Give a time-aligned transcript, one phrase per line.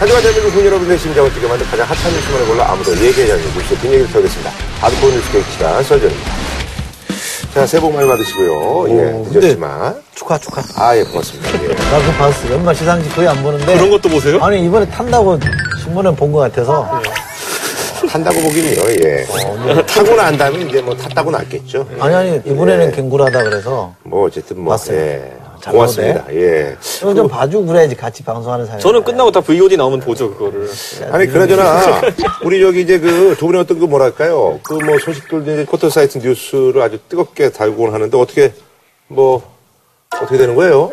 [0.00, 3.78] 하지만 대한민국 군 여러분의 심장을 뛰게 만든 가장 핫한 뉴스만을 골라 아무도 얘기하지 않는 뉴스의
[3.80, 4.50] 뒷얘기를 털겠습니다.
[4.80, 6.30] 하드코어 뉴스 계획 시간 설정입니다.
[7.52, 8.88] 자, 새해 복 많이 받으시고요.
[8.88, 10.00] 예, 오, 늦었지만.
[10.14, 10.62] 축하, 축하.
[10.76, 11.50] 아, 예, 고맙습니다.
[11.64, 11.68] 예.
[11.74, 12.50] 나 그거 봤어.
[12.50, 13.74] 연말 시상식 거의 안 보는데.
[13.74, 14.38] 그런 것도 보세요?
[14.42, 15.38] 아니, 이번에 탄다고
[15.82, 17.00] 신문에 본 것 같아서.
[18.08, 19.26] 탄다고 보기는요, 예.
[19.84, 21.86] 타고 난 다음에 이제 뭐 탔다고 났겠죠.
[21.98, 22.90] 아니, 아니, 이번에는 예.
[22.92, 23.94] 갱구라다 그래서.
[24.04, 25.04] 뭐, 어쨌든 뭐, 맞습니다.
[25.04, 25.32] 예.
[25.60, 26.24] 잘 고맙습니다.
[26.34, 26.76] 예.
[26.98, 28.82] 이거 좀 봐주고 그래야지 같이 방송하는 사람이.
[28.82, 30.68] 저는 끝나고 다 VOD 나오면 보죠, 그거를.
[31.10, 32.00] 아니, 그나저나,
[32.44, 34.58] 우리 저기 이제 그, 두 분의 어떤 그 뭐랄까요.
[34.62, 38.52] 그 뭐 소식들도 이제 포털 사이트 뉴스를 아주 뜨겁게 달고 하는데 어떻게,
[39.08, 39.42] 뭐,
[40.14, 40.92] 어떻게 되는 거예요?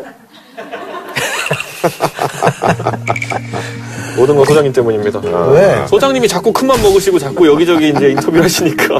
[4.18, 5.20] 모든 건 소장님 때문입니다.
[5.52, 5.86] 왜?
[5.88, 9.00] 소장님이 자꾸 큰맘 먹으시고 자꾸 여기저기 이제 인터뷰 하시니까.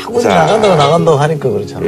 [0.00, 0.28] 자꾸 자.
[0.34, 1.84] 나간다고 나간다고 하니까 그렇잖아.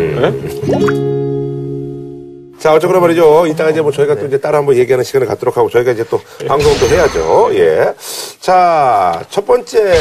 [2.59, 3.47] 자, 어쩌거나 말이죠.
[3.47, 6.21] 이따가 이제 뭐 저희가 또 이제 따로 한번 얘기하는 시간을 갖도록 하고 저희가 이제 또
[6.49, 7.51] 방송도 해야죠.
[7.55, 7.93] 예.
[8.41, 9.95] 자, 첫 번째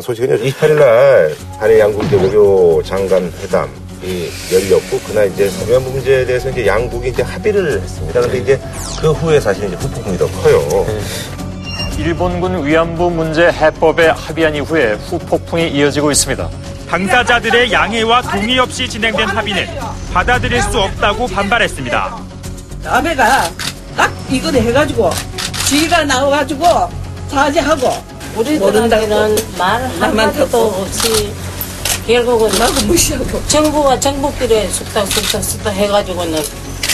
[0.00, 0.36] 소식은요.
[0.42, 3.68] 28일 날 한일 양국 이제 외교 장관 회담
[4.04, 8.20] 이 열렸고 그날 이제 위안부 문제에 대해서 이제 양국이 이제 합의를 했습니다.
[8.20, 8.60] 근데 이제
[9.00, 10.86] 그 후에 사실 이제 후폭풍이 더 커요.
[11.98, 16.48] 일본군 위안부 문제 해법에 합의한 이후에 후폭풍이 이어지고 있습니다.
[16.88, 19.66] 당사자들의 양해와 동의 없이 진행된 합의는
[20.12, 22.18] 받아들일 수 없다고 반발했습니다.
[22.84, 23.50] 아베가
[23.96, 25.10] 딱 이걸 해가지고
[25.66, 26.66] 지가 나와가지고
[27.28, 27.90] 사죄하고
[28.34, 30.66] 모른다기는 말 나만 한마디도.
[30.66, 31.32] 없이
[32.06, 36.38] 결국은 나도 무시하고 정부가 정부끼리 숙닥 숙닥 숙닥 해가지고는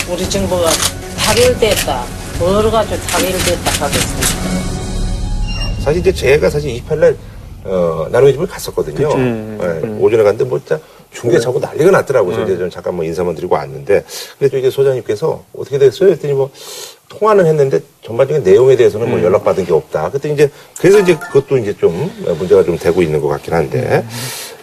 [0.09, 0.71] 우리 정부가
[1.19, 2.05] 타결됐다
[2.39, 4.29] 벌어가지고 타결됐다 하겠습니다.
[5.83, 7.17] 사실 이제 제가 사실 28일
[7.65, 9.09] 어, 나눔의 집을 갔었거든요.
[9.19, 10.79] 예, 오전에 갔는데 뭐 진짜
[11.13, 12.37] 중계 자고 난리가 났더라고요.
[12.37, 14.05] 그래서 이제 좀 잠깐 뭐 인사만 드리고 왔는데
[14.39, 16.11] 근데 또 이제 소장님께서 어떻게 됐어요?
[16.13, 16.51] 했더니 뭐
[17.09, 20.11] 통화는 했는데 전반적인 내용에 대해서는 뭐 연락받은 게 없다.
[20.11, 24.05] 그때 이제 그래서 이제 그것도 이제 좀 문제가 좀 되고 있는 것 같긴 한데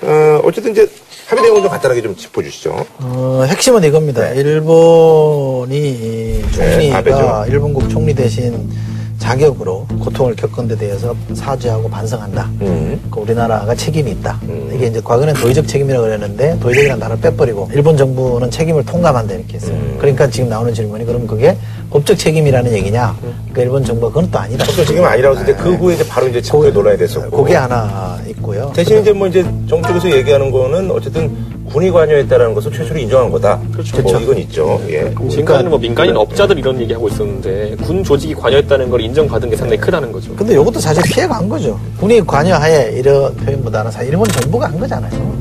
[0.03, 0.89] 어, 어쨌든 이제
[1.27, 2.85] 합의 내용 좀 간단하게 좀 짚어주시죠.
[2.99, 4.29] 어, 핵심은 이겁니다.
[4.29, 7.51] 일본이 이 총리가 네.
[7.51, 8.69] 일본국 총리 대신
[9.17, 12.49] 자격으로 고통을 겪은 데 대해서 사죄하고 반성한다.
[12.61, 13.01] 음.
[13.11, 14.39] 그 우리나라가 책임이 있다.
[14.73, 19.73] 이게 이제 과거는 도의적 책임이라고 그랬는데 도의적이라는 단어를 빼버리고 일본 정부는 책임을 통감한다 이렇게 했어요.
[19.73, 19.97] 음.
[19.99, 21.57] 그러니까 지금 나오는 질문이 그럼 그게
[21.89, 23.15] 법적 책임이라는 얘기냐?
[23.21, 24.65] 그러니까 일본 정부가 그건 또 아니다.
[24.65, 27.43] 법적 책임은 아니라고 했는데 그 후에 이제 바로 이제 체포에 논란이 됐었고.
[27.43, 28.71] 그게 하나 있고요.
[28.75, 31.31] 대신 이제 뭐 이제 정부 쪽에서 얘기하는 거는 어쨌든
[31.71, 33.59] 군이 관여했다는 것을 최초로 인정한 거다.
[33.71, 34.01] 그렇죠.
[34.01, 34.81] 뭐 이건 있죠.
[34.89, 35.13] 예.
[35.29, 40.11] 지금까지는 뭐 민간인 업자들 이런 얘기하고 있었는데 군 조직이 관여했다는 걸 인정받은 게 상당히 크다는
[40.11, 40.33] 거죠.
[40.35, 41.79] 근데 이것도 사실 피해가 한 거죠.
[41.99, 45.37] 군이 관여하에 이런 표현보다는 사실 일본 정부가 한 거잖아요.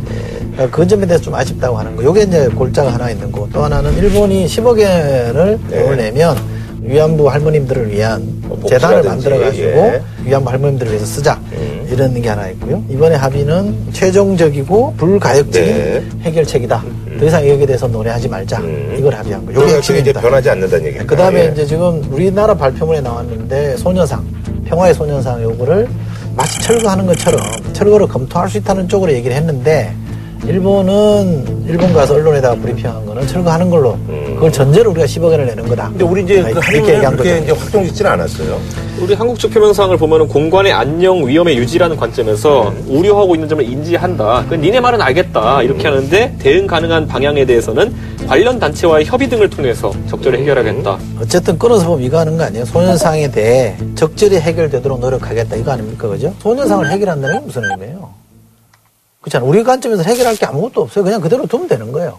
[0.57, 2.03] 그러니까 그 점에 대해서 좀 아쉽다고 하는 거.
[2.03, 3.47] 요게 이제 골자가 하나 있는 거.
[3.53, 5.83] 또 하나는 일본이 10억 엔을 네.
[5.83, 6.37] 돈을 내면
[6.83, 10.03] 위안부 할머님들을 위한 뭐 재단을 만들어가지고 예.
[10.25, 11.39] 위안부 할머님들을 위해서 쓰자.
[11.53, 11.87] 음.
[11.91, 12.83] 이런 게 하나 있고요.
[12.89, 16.03] 이번에 합의는 최종적이고 불가역적인 네.
[16.23, 16.85] 해결책이다.
[17.19, 18.59] 더 이상 여기에 대해서 논의하지 말자.
[18.61, 18.97] 음.
[18.99, 19.61] 이걸 합의한 거예요.
[19.61, 20.13] 요게 핵심이 이제.
[20.13, 21.11] 변하지 않는다는 얘기입니다.
[21.15, 21.53] 그 다음에 예.
[21.53, 24.25] 이제 지금 우리나라 발표문에 나왔는데 소녀상,
[24.67, 25.89] 평화의 소녀상 요거를
[26.37, 27.41] 마치 철거하는 것처럼
[27.73, 29.93] 철거를 검토할 수 있다는 쪽으로 얘기를 했는데
[30.45, 33.97] 일본은 일본 가서 언론에다가 브리핑한 거는 철거하는 걸로
[34.35, 35.87] 그걸 전제로 우리가 10억 원을 내는 거다.
[35.87, 35.91] 음.
[35.91, 37.37] 근데 우리 이제 그 이렇게 얘기한 거죠.
[37.37, 38.61] 이제 확정짓지는 않았어요.
[39.01, 44.45] 우리 한국 측 표명상을 보면은 공관의 안녕 위험의 유지라는 관점에서 우려하고 있는 점을 인지한다.
[44.49, 45.63] 그 니네 말은 알겠다.
[45.63, 47.95] 이렇게 하는데 대응 가능한 방향에 대해서는
[48.27, 50.99] 관련 단체와의 협의 등을 통해서 적절히 해결하겠다.
[51.21, 52.65] 어쨌든 끊어서 보면 이거 하는 거 아니에요?
[52.65, 55.57] 소년상에 대해 적절히 해결되도록 노력하겠다.
[55.57, 56.09] 이거 아닙니까?
[56.09, 56.33] 그죠?
[56.41, 58.26] 소년상을 해결한다는 게 무슨 의미예요?
[59.27, 59.45] 그렇잖아.
[59.45, 61.05] 우리 관점에서 해결할 게 아무것도 없어요.
[61.05, 62.17] 그냥 그대로 두면 되는 거예요.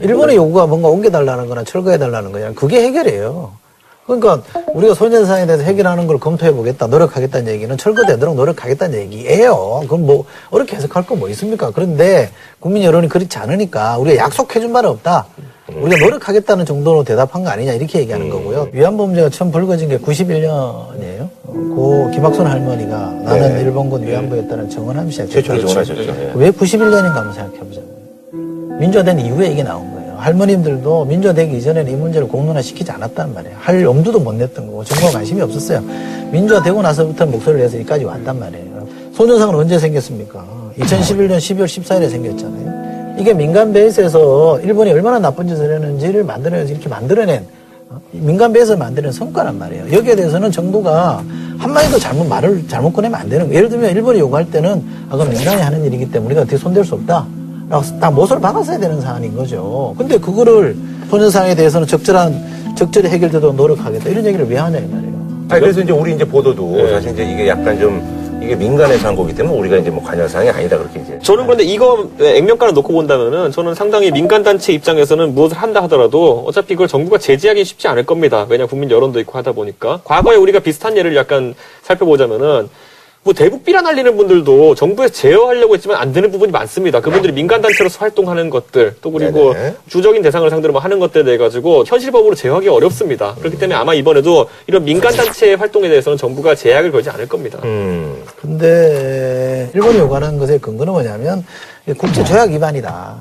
[0.00, 2.52] 일본의 요구가 뭔가 옮겨달라는 거나 철거해달라는 거냐.
[2.54, 3.52] 그게 해결이에요.
[4.08, 4.42] 그러니까
[4.72, 9.82] 우리가 소년상에 대해서 해결하는 걸 검토해 보겠다, 노력하겠다는 얘기는 철거되도록 노력하겠다는 얘기예요.
[9.86, 11.70] 그럼 뭐 어렵게 해석할 거 뭐 있습니까?
[11.74, 12.30] 그런데
[12.60, 15.26] 국민 여론이 그렇지 않으니까 우리가 약속해 준 바는 없다.
[15.82, 18.68] 우리가 노력하겠다는 정도로 대답한 거 아니냐 이렇게 얘기하는 거고요.
[18.72, 21.28] 위안부 문제가 처음 불거진 게 91년이에요.
[21.74, 23.60] 고 김학순 할머니가 나는 네.
[23.62, 25.34] 일본군 위안부였다는 정언하기 시작했죠.
[25.42, 26.02] 최초로 정하셨죠.
[26.02, 26.32] 예.
[26.36, 28.78] 왜 91년인가 한번 생각해 보자고요.
[28.80, 29.97] 민주화된 이후에 이게 나온 거예요.
[30.18, 33.56] 할머님들도 민주화되기 이전에는 이 문제를 공론화 시키지 않았단 말이에요.
[33.58, 35.82] 할 엄두도 못 냈던 거고 정부가 관심이 없었어요.
[36.32, 38.86] 민주화되고 나서부터 목소리를 내서 여기까지 왔단 말이에요.
[39.14, 40.44] 소년상은 언제 생겼습니까?
[40.78, 43.16] 2011년 12월 14일에 생겼잖아요.
[43.18, 47.44] 이게 민간 베이스에서 일본이 얼마나 나쁜 짓을 했는지를 만들어내서 이렇게 만들어낸
[47.90, 48.00] 어?
[48.12, 49.92] 민간 베이스에서 만드는 성과란 말이에요.
[49.92, 51.24] 여기에 대해서는 정부가
[51.58, 53.56] 한마디도 잘못 말을 잘못 꺼내면 안 되는 거예요.
[53.56, 56.94] 예를 들면 일본이 요구할 때는 아, 그건 민간이 하는 일이기 때문에 우리가 어떻게 손댈 수
[56.94, 57.26] 없다.
[57.68, 59.94] 라고 딱 못을 박았어야 되는 사안인 거죠.
[59.98, 60.74] 근데 그거를
[61.10, 65.18] 소년상에 대해서는 적절한 적절히 해결되도록 노력하겠다 이런 얘기를 왜 하냐 이 말이에요.
[65.50, 66.90] 아니, 그래서 이제 우리 이제 보도도 네.
[66.90, 70.78] 사실 이제 이게 약간 좀 이게 민간의 상고기 때문에 우리가 이제 뭐 관여 사항이 아니다
[70.78, 71.18] 그렇게 이제.
[71.22, 76.74] 저는 그런데 이거 액면가를 놓고 본다면은 저는 상당히 민간 단체 입장에서는 무엇을 한다 하더라도 어차피
[76.74, 78.46] 그걸 정부가 제재하기 쉽지 않을 겁니다.
[78.48, 80.00] 왜냐 국민 여론도 있고 하다 보니까.
[80.04, 82.68] 과거에 우리가 비슷한 예를 약간 살펴보자면은
[83.28, 87.00] 뭐 대북 비난 날리는 분들도 정부에서 제어하려고 했지만 안 되는 부분이 많습니다.
[87.00, 89.74] 그분들이 민간단체로서 활동하는 것들 또 그리고 네네.
[89.86, 93.34] 주적인 대상을 상대로 뭐 하는 것들에 대해 가지고 현실법으로 제어하기 어렵습니다.
[93.34, 97.58] 그렇기 때문에 아마 이번에도 이런 민간단체 활동에 대해서는 정부가 제약을 걸지 않을 겁니다.
[97.64, 98.24] 음.
[98.40, 101.44] 근데 일본이 요구하는 것의 근거는 뭐냐면
[101.98, 103.14] 국제 조약 위반이다.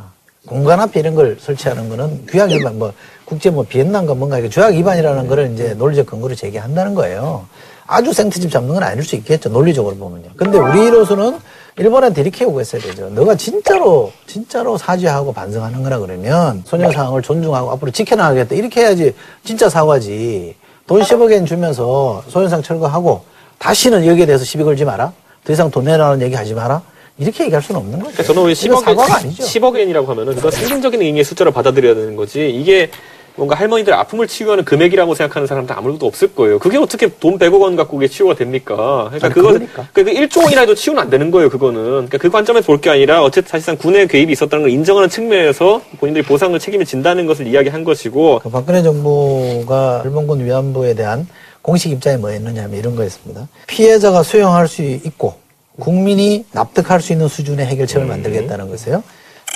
[0.45, 2.93] 공간 앞에 이런 걸 설치하는 거는 규약 위반, 뭐
[3.25, 7.45] 국제 뭐 비엔남과 뭔가 이게 조약 위반이라는 거를 이제 논리적 근거로 제기한다는 거예요.
[7.87, 9.49] 아주 생트집 잡는 건 아닐 수 있겠죠.
[9.49, 10.29] 논리적으로 보면요.
[10.35, 11.39] 근데 우리로서는
[11.77, 13.09] 일본한테 이렇게 요구했어야 되죠.
[13.09, 18.55] 너가 진짜로 진짜로 사죄하고 반성하는 거라 그러면 소녀 상황을 존중하고 앞으로 지켜나가겠다.
[18.55, 19.13] 이렇게 해야지
[19.43, 20.55] 진짜 사과지.
[20.85, 23.23] 돈 10억엔 주면서 소녀상 철거하고
[23.57, 25.13] 다시는 여기에 대해서 시비 걸지 마라.
[25.43, 26.81] 더 이상 돈 내라는 얘기 하지 마라.
[27.19, 28.11] 이렇게 얘기할 수는 없는 거죠.
[28.11, 29.43] 그러니까 저는 우리 이거 10억, 사과가 아니죠.
[29.43, 32.49] 10억 엔이라고 하면은 그건 상징적인 의미의 숫자로 받아들여야 되는 거지.
[32.49, 32.91] 이게
[33.37, 36.57] 뭔가 할머니들 아픔을 치유하는 금액이라고 생각하는 사람도 아무도 없을 거예요.
[36.57, 39.09] 그게 어떻게 돈 100억 원 갖고 그게 치유가 됩니까?
[39.11, 39.87] 그러니까 그거 그러니까.
[39.93, 41.83] 그 1조 원이라 해도 치유는 안 되는 거예요, 그거는.
[41.83, 46.25] 그러니까 그 관점에서 볼 게 아니라 어쨌든 사실상 군의 개입이 있었다는 걸 인정하는 측면에서 본인들이
[46.25, 51.27] 보상을 책임을 진다는 것을 이야기한 것이고 그 박근혜 정부가 일본군 위안부에 대한
[51.61, 53.47] 공식 입장이 뭐였느냐 하면 이런 거였습니다.
[53.67, 55.35] 피해자가 수용할 수 있고
[55.79, 59.03] 국민이 납득할 수 있는 수준의 해결책을 만들겠다는 것이에요.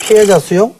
[0.03, 0.73] 피해자 수용,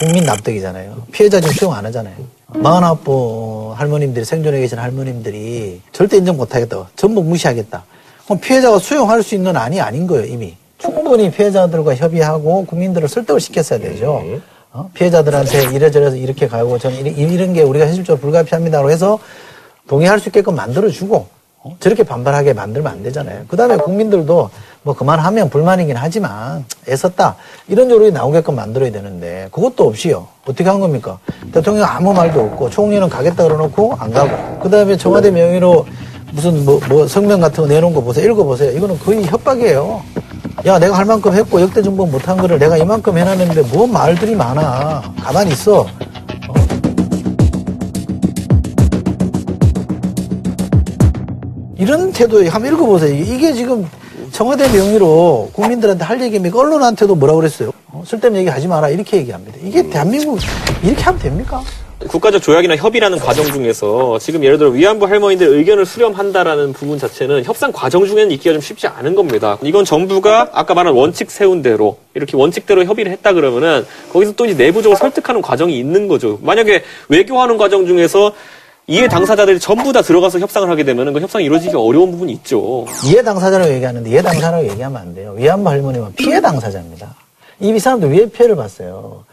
[0.00, 0.96] 국민 납득이잖아요.
[1.12, 2.14] 피해자 지금 수용 안 하잖아요.
[2.62, 6.88] 49 할머님들이 생존해 계신 할머님들이 절대 인정 못 하겠다.
[6.96, 7.84] 전부 무시하겠다.
[8.24, 10.56] 그럼 피해자가 수용할 수 있는 안이 아닌 거예요, 이미.
[10.78, 14.22] 충분히 피해자들과 협의하고 국민들을 설득을 시켰어야 되죠.
[14.72, 14.90] 어?
[14.94, 19.18] 피해자들한테 이래저래서 이렇게 가고 저는 이런, 이런 게 우리가 현실적으로 불가피합니다라고 해서
[19.86, 21.26] 동의할 수 있게끔 만들어주고
[21.62, 21.76] 어?
[21.78, 23.44] 저렇게 반발하게 만들면 안 되잖아요.
[23.48, 24.48] 그 다음에 국민들도
[24.82, 27.36] 뭐 그만하면 불만이긴 하지만 애썼다
[27.68, 30.26] 이런 요령이 나오게끔 만들어야 되는데 그것도 없이요.
[30.46, 31.18] 어떻게 한 겁니까?
[31.52, 35.86] 대통령 아무 말도 없고 총리는 가겠다 그러놓고 안 가고 그 다음에 청와대 명의로
[36.32, 38.30] 무슨 뭐, 뭐 성명 같은 거 내놓은 거 보세요.
[38.30, 38.70] 읽어보세요.
[38.72, 40.02] 이거는 거의 협박이에요.
[40.66, 45.02] 야, 내가 할 만큼 했고 역대 정부 못한 거를 내가 이만큼 해놨는데 뭐 말들이 많아.
[45.22, 45.86] 가만히 있어.
[51.76, 53.14] 이런 태도에 한번 읽어보세요.
[53.14, 53.88] 이게 지금
[54.40, 56.58] 청와대 명의로 국민들한테 할 얘기입니까?
[56.58, 57.72] 언론한테도 뭐라 그랬어요?
[57.92, 58.88] 어, 쓸데없는 얘기 하지 마라.
[58.88, 59.58] 이렇게 얘기합니다.
[59.62, 60.38] 이게 대한민국
[60.82, 61.62] 이렇게 하면 됩니까?
[62.08, 67.70] 국가적 조약이나 협의라는 과정 중에서 지금 예를 들어 위안부 할머니들 의견을 수렴한다라는 부분 자체는 협상
[67.70, 69.58] 과정 중에는 있기가 좀 쉽지 않은 겁니다.
[69.60, 74.54] 이건 정부가 아까 말한 원칙 세운 대로 이렇게 원칙대로 협의를 했다 그러면은 거기서 또 이제
[74.54, 76.38] 내부적으로 설득하는 과정이 있는 거죠.
[76.40, 78.32] 만약에 외교하는 과정 중에서
[78.90, 82.86] 이해 당사자들이 전부 다 들어가서 협상을 하게 되면은 그 협상이 이루어지기 어려운 부분이 있죠.
[83.06, 85.32] 이해 당사자라고 얘기하는데 이해 당사자라고 얘기하면 안 돼요.
[85.36, 87.14] 위안부 할머니는 피해 당사자입니다.
[87.60, 89.24] 이 사람들 왜 피해를 봤어요?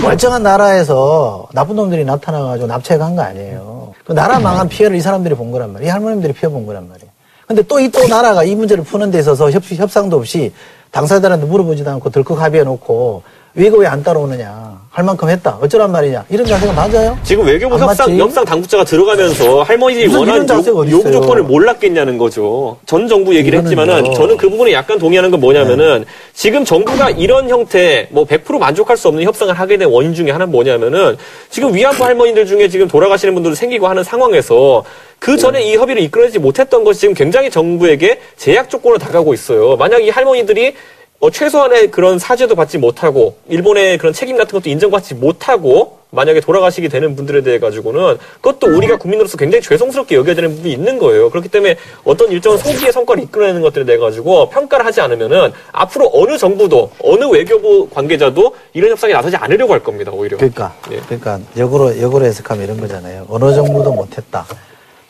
[0.00, 3.92] 멀쩡한 나라에서 나쁜 놈들이 나타나가지고 납치해간 거 아니에요.
[4.06, 5.90] 그 나라 망한 피해를 이 사람들이 본 거란 말이에요.
[5.90, 7.10] 이 할머님들이 피해 본 거란 말이에요.
[7.46, 10.54] 근데 또 이또 나라가 이 문제를 푸는 데 있어서 협, 협상도 없이
[10.90, 14.72] 당사자들한테 물어보지도 않고 덜컥 합의해 놓고 왜 이거 왜안 따라오느냐.
[14.92, 15.56] 할 만큼 했다.
[15.60, 16.24] 어쩌란 말이냐.
[16.28, 17.18] 이런 자세가 맞아요?
[17.22, 18.14] 지금 외교부 안 협상?
[18.18, 21.10] 협상 당국자가 들어가면서 할머니들이 원하는 요, 요구?
[21.10, 22.76] 조건을 몰랐겠냐는 거죠.
[22.84, 23.58] 전 정부 얘기를.
[23.58, 26.04] 했지만은 저는 그 부분에 약간 동의하는 건 뭐냐면은
[26.34, 30.52] 지금 정부가 이런 형태 뭐 100% 만족할 수 없는 협상을 하게 된 원인 중에 하나는
[30.52, 31.16] 뭐냐면은
[31.48, 34.84] 지금 위안부 할머니들 중에 지금 돌아가시는 분들도 생기고 하는 상황에서
[35.18, 39.76] 그 전에 이 협의를 이끌어내지 못했던 것이 지금 굉장히 정부에게 제약 조건으로 다가오고 있어요.
[39.76, 40.74] 만약 이 할머니들이
[41.22, 46.88] 어, 최소한의 그런 사죄도 받지 못하고 일본의 그런 책임 같은 것도 인정받지 못하고 만약에 돌아가시게
[46.88, 51.30] 되는 분들에 대해 가지고는 그것도 우리가 국민으로서 굉장히 죄송스럽게 여겨야 되는 부분이 있는 거예요.
[51.30, 56.36] 그렇기 때문에 어떤 일정한 소기의 성과를 이끌어내는 것들에 대해 가지고 평가를 하지 않으면은 앞으로 어느
[56.36, 60.10] 정부도 어느 외교부 관계자도 이런 협상에 나서지 않으려고 할 겁니다.
[60.12, 60.36] 오히려.
[60.36, 61.00] 그러니까, 예.
[61.06, 63.26] 그러니까 역으로 역으로 해석하면 이런 거잖아요.
[63.28, 64.44] 어느 정부도 못했다.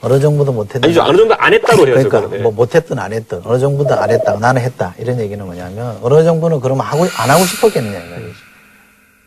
[0.03, 0.81] 어느 정부도 못했다.
[0.85, 1.03] 아니죠.
[1.03, 2.09] 어느 정도 안 했다고 해야죠.
[2.09, 2.37] 그러니까.
[2.37, 2.43] 예.
[2.43, 4.35] 뭐 못했든 안 했든 어느 정부도 안 했다.
[4.35, 4.95] 나는 했다.
[4.99, 8.31] 이런 얘기는 뭐냐면 어느 정부는 그러면 하고 안 하고 싶었겠느냐 이 말이죠.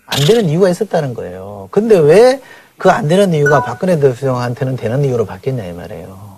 [0.07, 1.67] 안 되는 이유가 있었다는 거예요.
[1.71, 2.39] 근데 왜
[2.77, 6.35] 그 안 되는 이유가 박근혜 대통령한테는 되는 이유로 바뀌었냐 이 말이에요.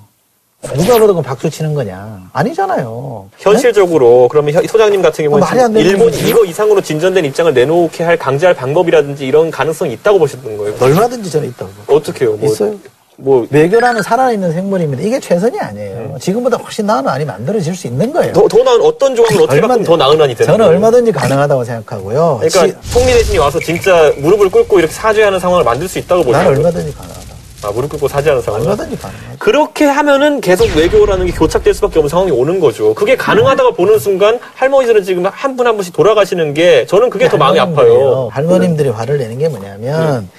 [0.76, 2.30] 누가 그러고 박수 치는 거냐?
[2.32, 3.30] 아니잖아요.
[3.40, 6.30] 현실적으로 그러면 혀- 소장님 같은 경우는 일본이 얘기지.
[6.30, 10.76] 이거 이상으로 진전된 입장을 내놓게 할 강제할 방법이라든지 이런 가능성이 있다고 보셨던 거예요.
[10.80, 11.72] 얼마든지 저는 있다고.
[11.88, 12.34] 어떻게요?
[12.36, 12.76] 뭐, 있어요.
[13.20, 15.02] 뭐 외교라는 살아있는 생물입니다.
[15.04, 16.18] 이게 최선이 아니에요.
[16.20, 18.30] 지금보다 훨씬 나은 안이 만들어질 수 있는 거예요.
[18.30, 18.34] 음.
[18.34, 20.72] 더, 더 나은 어떤 조항을 어떻게 바꾸면 더 나은 안이 되는 저는 거예요?
[20.76, 22.40] 얼마든지 가능하다고 생각하고요.
[22.42, 26.26] 그러니까 지- 총리 대신이 와서 진짜 무릎을 꿇고 이렇게 사죄하는 상황을 만들 수 있다고 난
[26.26, 26.58] 보시는 거예요?
[26.60, 27.28] 얼마든지 가능하다.
[27.64, 28.62] 아, 무릎 꿇고 사죄하는 상황.
[28.62, 29.36] 얼마든지 가능하죠.
[29.40, 32.94] 그렇게 하면은 계속 외교라는 게 교착될 수밖에 없는 상황이 오는 거죠.
[32.94, 37.60] 그게 가능하다고 보는 순간 할머니들은 지금 한 분한 분씩 돌아가시는 게 저는 그게 더 마음이
[37.60, 38.30] 아파요.
[38.32, 40.30] 할머님들이 화를 내는 게 뭐냐면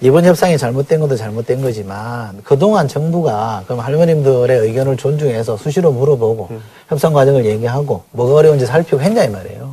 [0.00, 6.48] 이번 협상이 잘못된 것도 잘못된 거지만 그동안 정부가 그럼 할머님들의 의견을 존중해서 수시로 물어보고
[6.88, 9.67] 협상 과정을 얘기하고 뭐가 어려운지 살피고 했냐 이 말이에요.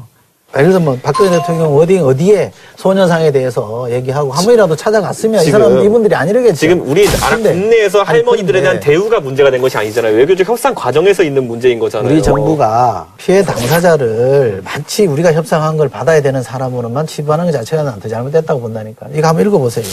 [0.58, 5.60] 예를 들면 뭐 박근혜 대통령 어디 어디에 소녀상에 대해서 얘기하고 한 번이라도 찾아갔으면 이 지금-
[5.62, 6.56] 사람 이분들이 아니르겠죠.
[6.56, 10.16] 지금 우리 나라 국내에서 할머니들에 대한 대우가 문제가 된 것이 아니잖아요.
[10.16, 12.10] 외교적 협상 과정에서 있는 문제인 거잖아요.
[12.12, 18.08] 우리 정부가 피해 당사자를 마치 우리가 협상한 걸 받아야 되는 사람으로만 치부하는 것 자체가 난더
[18.08, 19.08] 잘못됐다고 본다니까.
[19.14, 19.86] 이거 한번 읽어보세요.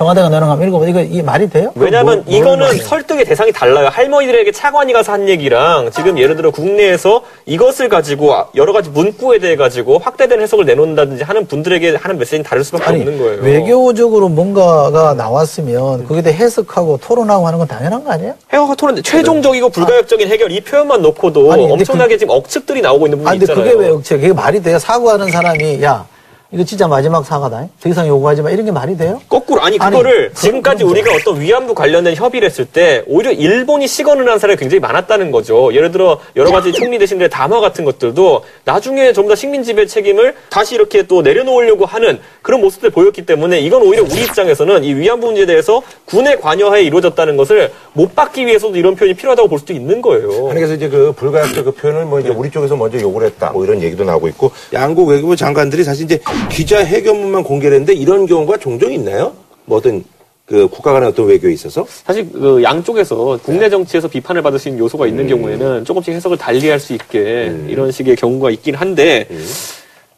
[0.00, 0.90] 청와대가 내놓은 거 한번 읽어보세요.
[0.90, 1.72] 이거 이게 말이 돼요?
[1.74, 2.78] 왜냐하면 뭐- 뭘 이거는?
[2.78, 3.88] 설득의 대상이 달라요.
[3.92, 9.56] 할머니들에게 차관이 가서 한 얘기랑 지금 예를 들어 국내에서 이것을 가지고 여러 가지 문구에 대해
[9.56, 13.42] 가지고 확대된 해석을 내놓는다든지 하는 분들에게 하는 메시지는 다를 수밖에 아니 없는 거예요.
[13.42, 18.32] 외교적으로 뭔가가 나왔으면 거기에 대해 해석하고 토론하고 하는 건 당연한 거 아니에요?
[18.54, 23.18] 해외화 토론 최종적이고 불가역적인 해결 이 표현만 놓고도 아니, 근데 엄청나게 지금 억측들이 나오고 있는
[23.18, 23.64] 부분이 아 근데 있잖아요.
[23.76, 24.18] 그게 왜 억지야?
[24.18, 24.78] 그게 말이 돼요?
[24.78, 26.06] 사과하는 사람이 야
[26.52, 27.68] 이거 진짜 마지막 사과다.
[27.80, 28.50] 더 이상 요구하지 마.
[28.50, 29.20] 이런 게 말이 돼요?
[29.28, 33.30] 거꾸로 아니 아니, 그거를 그건 지금까지 그건 우리가 어떤 위안부 관련된 협의를 했을 때 오히려
[33.30, 35.72] 일본이 시건을 한 사람이 굉장히 많았다는 거죠.
[35.72, 40.34] 예를 들어 여러 가지 총리 대신들의 담화 같은 것들도 나중에 전부 다 식민 지배 책임을
[40.48, 45.26] 다시 이렇게 또 내려놓으려고 하는 그런 모습들 보였기 때문에 이건 오히려 우리 입장에서는 이 위안부
[45.26, 50.02] 문제에 대해서 군의 관여하에 이루어졌다는 것을 못 받기 위해서도 이런 표현이 필요하다고 볼 수도 있는
[50.02, 50.48] 거예요.
[50.50, 53.52] 아니, 그래서 이제 그 불가역적 그 표현을 뭐 이제 우리 쪽에서 먼저 요구를 했다.
[53.52, 56.18] 뭐 이런 얘기도 나오고 있고 양국 외교부 장관들이 사실 이제
[56.48, 59.32] 기자 해견문만 공개를 했는데 이런 경우가 종종 있나요?
[59.64, 60.04] 뭐 어떤
[60.46, 61.86] 그 국가 간의 어떤 외교에 있어서?
[61.88, 66.80] 사실 그 양쪽에서 국내 정치에서 비판을 받을 수 있는 요소가 있는 경우에는 조금씩 해석을 달리할
[66.80, 69.28] 수 있게 이런 식의 경우가 있긴 한데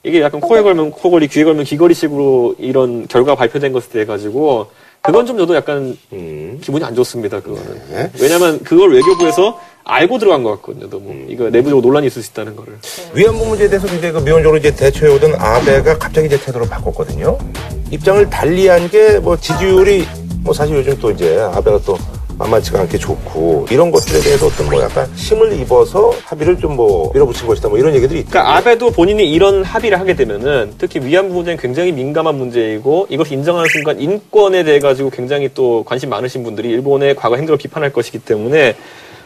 [0.02, 4.69] 이게 약간 코에 걸면 코걸이, 귀에 걸면 귀걸이식으로 이런 결과 발표된 것에 대해 가지고
[5.02, 6.59] 그건 좀 저도 약간 음.
[6.62, 7.41] 기분이 안 좋습니다.
[7.41, 8.11] 그거는 네.
[8.21, 10.88] 왜냐하면 그걸 외교부에서 알고 들어간 것 같거든요.
[10.88, 12.74] 너무 이거 내부적으로 논란이 있을 수 있다는 거를.
[13.14, 17.36] 위안부 문제에 대해서 굉장히 그 미온적으로 이제 대처해오던 아베가 갑자기 이제 태도를 바꿨거든요.
[17.90, 20.06] 입장을 달리한 게 뭐 지지율이
[20.42, 21.96] 뭐 사실 요즘 또 이제 아베가 또
[22.38, 27.46] 만만치가 않게 좋고 이런 것들에 대해서 어떤 뭐 약간 힘을 입어서 합의를 좀 뭐 밀어붙인
[27.46, 28.30] 것이다 뭐 이런 얘기들이 있다.
[28.30, 33.68] 그러니까 아베도 본인이 이런 합의를 하게 되면은 특히 위안부 문제는 굉장히 민감한 문제이고 이것을 인정하는
[33.68, 38.74] 순간 인권에 대해 가지고 굉장히 또 관심 많으신 분들이 일본의 과거 행동을 비판할 것이기 때문에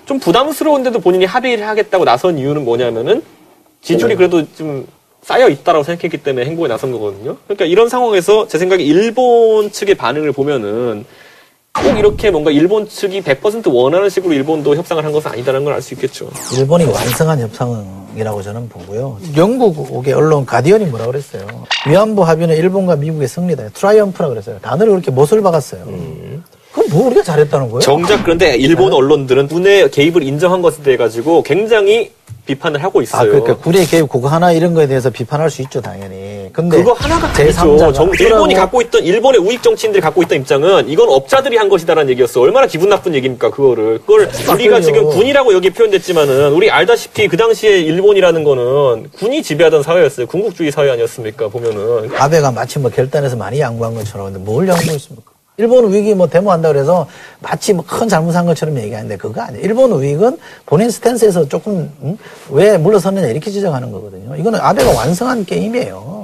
[0.07, 3.23] 좀 부담스러운데도 본인이 합의를 하겠다고 나선 이유는 뭐냐면은
[3.83, 4.87] 지지율이 그래도 좀
[5.23, 7.37] 쌓여 있다라고 생각했기 때문에 행보에 나선 거거든요.
[7.45, 11.05] 그러니까 이런 상황에서 제 생각에 일본 측의 반응을 보면은
[11.75, 15.83] 꼭 이렇게 뭔가 일본 측이 100% 원하는 식으로 일본도 협상을 한 것은 아니다라는 걸 알
[15.83, 16.31] 수 있겠죠.
[16.57, 19.19] 일본이 완성한 협상이라고 저는 보고요.
[19.37, 21.47] 영국의 언론 가디언이 뭐라 그랬어요?
[21.89, 23.71] 위안부 합의는 일본과 미국의 승리다.
[23.71, 24.59] triumph라 그랬어요.
[24.61, 25.85] 단어를 그렇게 못을 박았어요.
[26.77, 27.81] 그럼 뭐 우리가 잘했다는 거예요?
[27.81, 32.13] 정작 그런데 일본 언론들은 군의 개입을 인정한 것에 대해 가지고 굉장히
[32.45, 33.23] 비판을 하고 있어요.
[33.23, 36.51] 아, 그러니까 군의 개입 그거 하나 이런 거에 대해서 비판할 수 있죠, 당연히.
[36.53, 37.43] 근데 그거 하나가 아니죠.
[37.61, 42.11] 제3자가 정- 일본이 갖고 있던 일본의 우익 정치인들이 갖고 있던 입장은 이건 업자들이 한 것이다라는
[42.11, 42.41] 얘기였어.
[42.43, 43.99] 얼마나 기분 나쁜 얘기입니까 그거를.
[44.01, 44.21] 그걸
[44.53, 44.81] 우리가 맞군요.
[44.81, 50.27] 지금 군이라고 여기 표현됐지만은 우리 알다시피 그 당시에 일본이라는 거는 군이 지배하던 사회였어요.
[50.27, 52.11] 군국주의 사회 아니었습니까 보면은.
[52.17, 55.33] 아베가 마치 뭐 결단에서 많이 양보한 것처럼 근데 뭘 양보했습니까?
[55.59, 57.07] 일본 우익이 뭐 데모한다 그래서
[57.41, 59.65] 마치 뭐 큰 잘못한 것처럼 얘기하는데 그거 아니에요.
[59.65, 62.19] 일본 우익은 본인 스탠스에서 조금 음?
[62.51, 64.37] 왜 물러섰느냐 이렇게 지적하는 거거든요.
[64.37, 66.16] 이거는 아베가 완성한 게임이에요.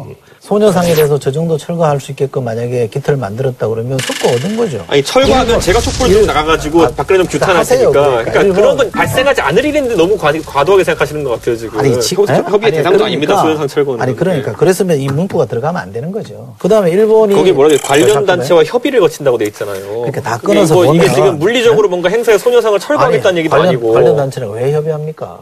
[0.46, 4.84] 소녀상에 대해서 저 정도 철거할 수 있게끔 만약에 기틀을 만들었다 그러면 속고 얻은 거죠.
[4.88, 7.90] 아니 철거하면 제가 촛불 들고 나가가지고 박근혜 좀 규탄할 테니까.
[7.92, 8.11] 그러니까.
[8.32, 11.78] 그러니까 일본- 그런 건 발생하지 않을 일인데 너무 과, 과도하게 생각하시는 것 같아요 지금.
[11.78, 12.34] 아니, 지- 협- 에?
[12.34, 13.34] 협의의 아니, 대상도 아닙니다.
[13.34, 14.02] 그러니까- 소현상 철거는.
[14.02, 14.50] 아니, 그러니까.
[14.50, 14.56] 네.
[14.56, 16.56] 그랬으면 이 문구가 들어가면 안 되는 거죠.
[16.58, 17.37] 그 다음에 일본이.
[17.37, 18.26] 거기 뭐라 그래 관련.
[18.26, 19.87] 단체와 협의를 거친다고 돼 있잖아요.
[19.87, 23.50] 그러니까 다 이게 끊어서 뭐 이게 보면- 지금 물리적으로 뭔가 행사의 소녀상을 철거하겠다는 아니, 얘기도
[23.56, 25.38] 관련, 아니고 관련 단체는 왜 협의합니까?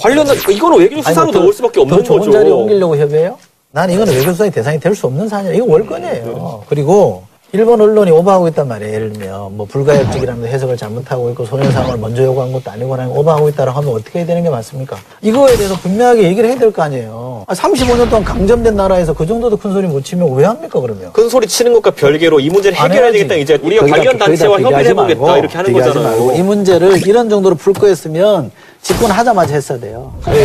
[0.00, 2.32] 관련 단 이거는 외교 수사로 아니, 뭐 넣을 수밖에 없는 더 좋은 거죠.
[2.32, 3.38] 자리에 옮기려고 협의해요?
[3.72, 5.52] 난 이거는 외교 수사의 대상이 될 수 없는 사안이야.
[5.54, 6.64] 이거 월권이에요.
[6.68, 7.22] 그리고
[7.52, 8.92] 일본 언론이 오버하고 있단 말이에요.
[8.94, 13.70] 예를 들면 뭐 불가역적이라는 해석을 잘못하고 있고 소년상을 먼저 요구한 것도 아니고 그냥 오버하고 있다고
[13.70, 14.96] 하면 어떻게 해야 되는 게 맞습니까?
[15.22, 17.44] 이거에 대해서 분명하게 얘기를 해야 될 거 아니에요.
[17.48, 21.12] 35년 동안 강점된 나라에서 그 정도도 큰 소리 못 치면 왜 합니까 그러면?
[21.12, 23.12] 큰 소리 치는 것과 별개로 이 문제를 안 해결해야.
[23.12, 23.34] 되겠다.
[23.36, 26.32] 이제 우리가 관련 단체와 협의를 해보겠다 이렇게 하는 거잖아요.
[26.34, 28.50] 이 문제를 이런 정도로 풀 거였으면
[28.82, 30.12] 집권하자마자 했어야 돼요.
[30.24, 30.38] 아니,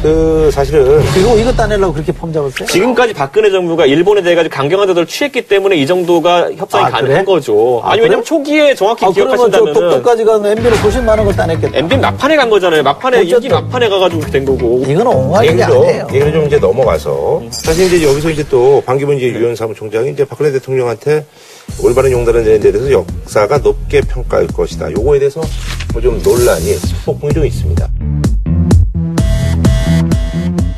[0.00, 2.66] 그, 사실은, 그리고 이것 따내려고 그렇게 폼 잡았어요?
[2.68, 7.24] 지금까지 박근혜 정부가 일본에 대해 가지고 강경한 태도를 취했기 때문에 이 정도가 협상이 아, 가능한
[7.24, 7.34] 그래?
[7.34, 7.80] 거죠.
[7.84, 8.28] 아, 아니 왜냐면 그래?
[8.28, 11.76] 초기에 정확히 아, 기억하신다면 똑똑까지 가는 MB를 훨씬 많은 걸 따냈겠다.
[11.78, 12.82] MB 막판에 간 거잖아요.
[12.84, 13.22] 막판에.
[13.24, 14.82] 임기 막판에 가가지고 된 거고.
[14.84, 16.06] 일이 얘기를 좀, 아니에요.
[16.12, 17.42] 얘기를 좀 이제 넘어가서.
[17.50, 21.26] 사실 이제 여기서 이제 또 반기문 이제 유엔 사무총장이 이제 박근혜 대통령한테
[21.82, 24.92] 올바른 용단을 내는 데 대해서 역사가 높게 평가할 것이다.
[24.92, 25.40] 요거에 대해서
[25.92, 27.79] 뭐 좀 논란이, 폭풍이 좀 있습니다.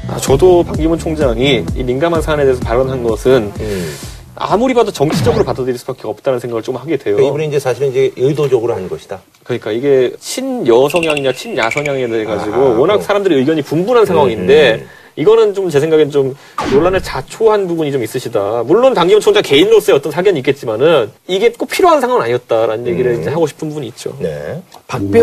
[0.09, 3.95] 아, 저도 박기문 총장이 이 민감한 사안에 대해서 발언한 것은 음.
[4.35, 7.17] 아무리 봐도 정치적으로 받아들일 수밖에 없다는 생각을 좀 하게 돼요.
[7.17, 9.21] 그러니까 이분이 이제 사실은 이제 의도적으로 한 것이다.
[9.45, 13.03] 그러니까 이게 친여성향이냐 친야성향에 대해 가지고 아하, 워낙 또.
[13.03, 14.89] 사람들의 의견이 분분한 상황인데 음.
[15.17, 16.35] 이거는 좀 제 생각엔 좀
[16.73, 18.63] 논란을 자초한 부분이 좀 있으시다.
[18.67, 23.47] 물론 당기문 총장 개인으로서의 어떤 사견이 있겠지만은 이게 꼭 필요한 상황은 아니었다라는 얘기를 이제 하고
[23.47, 24.17] 싶은 부분이 있죠.
[24.19, 24.63] 네.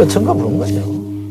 [0.08, 1.29] 청가 부른 거죠.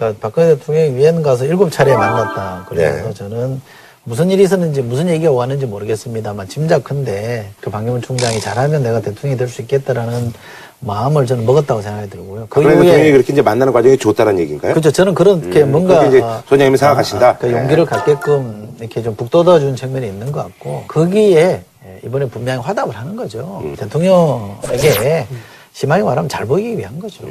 [0.00, 2.64] 그러니까 박근혜 대통령이 위엔 가서 일곱 차례 만났다.
[2.70, 3.14] 그래서 네.
[3.14, 3.60] 저는
[4.04, 9.46] 무슨 일이 있었는지 무슨 얘기가 왔는지 모르겠습니다만 짐작컨대 그 박기문 총장이 잘하면 내가 대통령이 될
[9.46, 10.32] 수 있겠다라는
[10.80, 12.46] 마음을 저는 먹었다고 생각이 들고요.
[12.48, 14.72] 그 박근혜 대통령이 이후에 그렇게 이제 만나는 과정이 좋다는 얘기인가요?
[14.72, 14.90] 그렇죠.
[14.90, 17.28] 저는 그렇게 음, 뭔가 이제 아, 소장님이 생각하신다?
[17.28, 21.62] 아, 그 용기를 갖게끔 이렇게 좀 북돋아준 측면이 있는 것 같고 거기에
[22.02, 23.60] 이번에 분명히 화답을 하는 거죠.
[23.62, 23.76] 음.
[23.76, 25.26] 대통령에게
[25.74, 27.24] 심하게 말하면 잘 보이기 위한 거죠.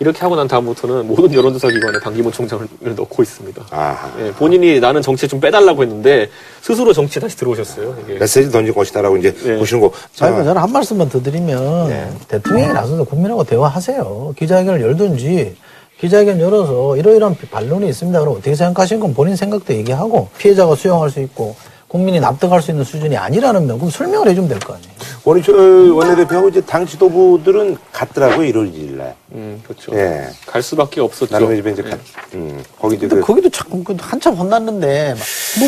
[0.00, 3.64] 이렇게 하고 난 다음부터는 모든 여론조사 기관에 반기문 총장을 넣고 있습니다.
[3.70, 4.10] 아하.
[4.20, 6.28] 예, 본인이 나는 정치에 좀 빼달라고 했는데
[6.60, 7.96] 스스로 정치에 다시 들어오셨어요.
[8.04, 8.18] 이게.
[8.18, 9.56] 메시지 던질 것이다라고 이제 네.
[9.56, 9.92] 보시는 거.
[10.12, 12.10] 자, 저는 한 말씀만 더 드리면 네.
[12.28, 14.34] 대통령이 나서서 국민하고 대화하세요.
[14.36, 15.56] 기자회견을 열든지
[16.00, 18.18] 기자회견 열어서 이러이러한 반론이 있습니다.
[18.18, 21.54] 그럼 어떻게 생각하시는 건 본인 생각도 얘기하고 피해자가 수용할 수 있고
[21.86, 24.93] 국민이 납득할 수 있는 수준이 아니라는 면 그럼 설명을 해주면 될 거 아니에요.
[25.24, 29.14] 원희철 원내대표하고 이제 당 지도부들은 같더라고요, 1월 2일 날.
[29.32, 29.92] 음, 그렇죠.
[29.96, 30.28] 예.
[30.46, 31.32] 갈 수밖에 없었죠.
[31.32, 31.90] 나름의 집에 이제 예.
[31.90, 31.98] 가,
[32.34, 35.14] 음, 거기 이제 근데 그, 거기도 자꾸 그 한참 혼났는데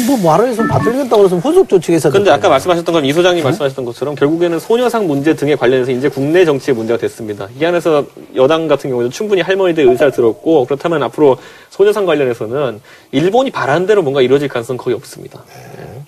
[0.06, 3.84] 뭐, 뭐, 말을 해서 받들겠다고 그래서 후속 있었는데 근데 아까 말씀하셨던 건 이 소장님 말씀하셨던
[3.86, 7.48] 것처럼 결국에는 소녀상 문제 등에 관련해서 이제 국내 정치의 문제가 됐습니다.
[7.58, 11.38] 이 안에서 여당 같은 경우는 충분히 할머니들 의사를 들었고 그렇다면 앞으로
[11.70, 12.80] 소녀상 관련해서는
[13.12, 15.42] 일본이 바라는 대로 뭔가 이루어질 가능성은 거의 없습니다.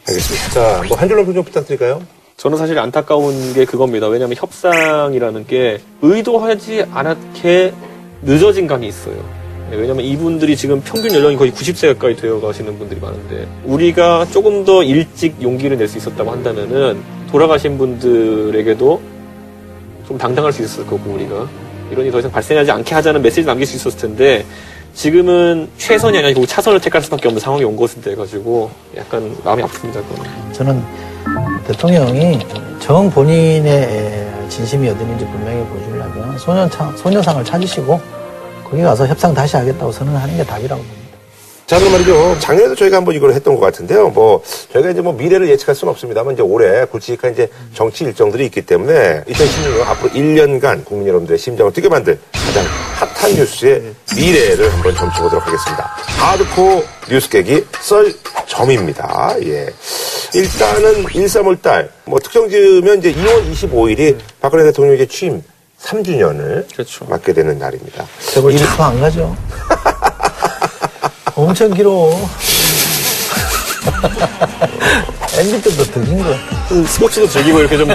[0.07, 0.51] 알겠습니다.
[0.51, 2.03] 자, 뭐 한 줄로 평좀 부탁드릴까요?
[2.39, 4.07] 저는 사실 안타까운 게 그겁니다.
[4.07, 7.75] 왜냐하면 협상이라는 게 의도하지 않게
[8.23, 9.17] 늦어진 감이 있어요.
[9.71, 14.65] 네, 왜냐하면 이분들이 지금 평균 연령이 거의 90세 가까이 되어 가시는 분들이 많은데 우리가 조금
[14.65, 19.01] 더 일찍 용기를 낼 수 있었다고 한다면은 돌아가신 분들에게도
[20.07, 21.49] 좀 당당할 수 있었을 거고 우리가
[21.91, 24.45] 이런 일이 더 이상 발생하지 않게 하자는 메시지 남길 수 있었을 텐데
[24.95, 29.95] 지금은 최선이 아니라 결국 차선을 택할 수밖에 없는 상황이 온 대해 가지고 약간 마음이 아픕니다.
[29.95, 30.53] 그건.
[30.53, 31.08] 저는
[31.67, 32.39] 대통령이
[32.81, 38.01] 정 본인의 진심이 어디는지 분명히 보여주려면 소년상, 소녀상을 찾으시고
[38.65, 40.98] 거기 가서 협상 다시 하겠다고 선언하는 게 답이라고 봅니다.
[41.69, 42.39] 자, 그럼 말이죠.
[42.41, 44.09] 작년에도 저희가 한번 이걸 했던 것 같은데요.
[44.09, 48.63] 뭐, 저희가 이제 뭐 미래를 예측할 수는 없습니다만, 이제 올해 굵직한 이제 정치 일정들이 있기
[48.63, 55.47] 때문에 2016년 앞으로 1년간 국민 여러분들의 심장을 뛰게 만들 가장 핫한 뉴스의 미래를 한번 점쳐보도록
[55.47, 55.85] 하겠습니다.
[56.07, 58.15] 하드코어 뉴스 깨기 썰
[58.47, 59.35] 점입니다.
[59.43, 59.67] 예.
[60.33, 65.43] 일단은 1, 3월 달, 뭐 특정 지으면 이제 2월 25일이 박근혜 대통령 이제 취임
[65.83, 67.05] 3주년을 그렇죠.
[67.05, 68.07] 맞게 되는 날입니다.
[68.33, 69.37] 저걸 체포 안 가죠.
[71.39, 72.11] 엄청 길어.
[75.39, 76.35] MB 때도 더긴 거.
[76.87, 77.89] 스포츠도 즐기고 이렇게 좀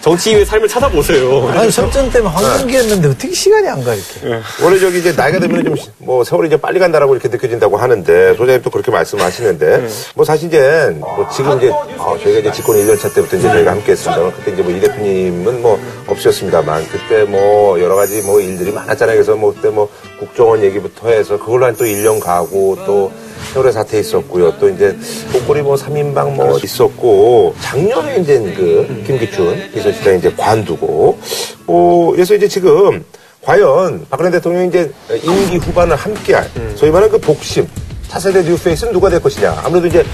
[0.00, 1.48] 정치인의 삶을 찾아보세요.
[1.48, 4.40] 아니, 설전 때문에 황금기였는데 어떻게 시간이 안 가, 이렇게.
[4.62, 8.62] 원래 저기 이제 나이가 되면 좀 뭐 세월이 이제 빨리 간다라고 이렇게 느껴진다고 하는데 소장님
[8.62, 9.86] 또 그렇게 말씀하시는데
[10.16, 13.92] 뭐 사실 이제 뭐 지금 이제 어, 저희가 이제 집권 1년차 때부터 이제 저희가 함께
[13.92, 19.16] 했습니다만 그때 이제 뭐 이 대표님은 뭐 없으셨습니다만 그때 뭐 여러 가지 뭐 일들이 많았잖아요.
[19.16, 23.12] 그래서 뭐 그때 뭐 국정원 얘기부터 해서 그걸로 한 또 1년 가고 또
[23.52, 24.56] 세월의 사태 있었고요.
[24.58, 24.96] 또 이제
[25.32, 31.18] 목걸이 뭐 3인방 뭐 있었고 작년에 이제 그 김기춘 비서실장 이제 관두고
[31.66, 33.04] 어 그래서 이제 지금
[33.42, 34.90] 과연 박근혜 대통령이 이제
[35.22, 37.66] 임기 후반을 함께할 소위 말하는 그 복심
[38.08, 40.04] 차세대 뉴페이스는 누가 될 것이냐 아무래도 이제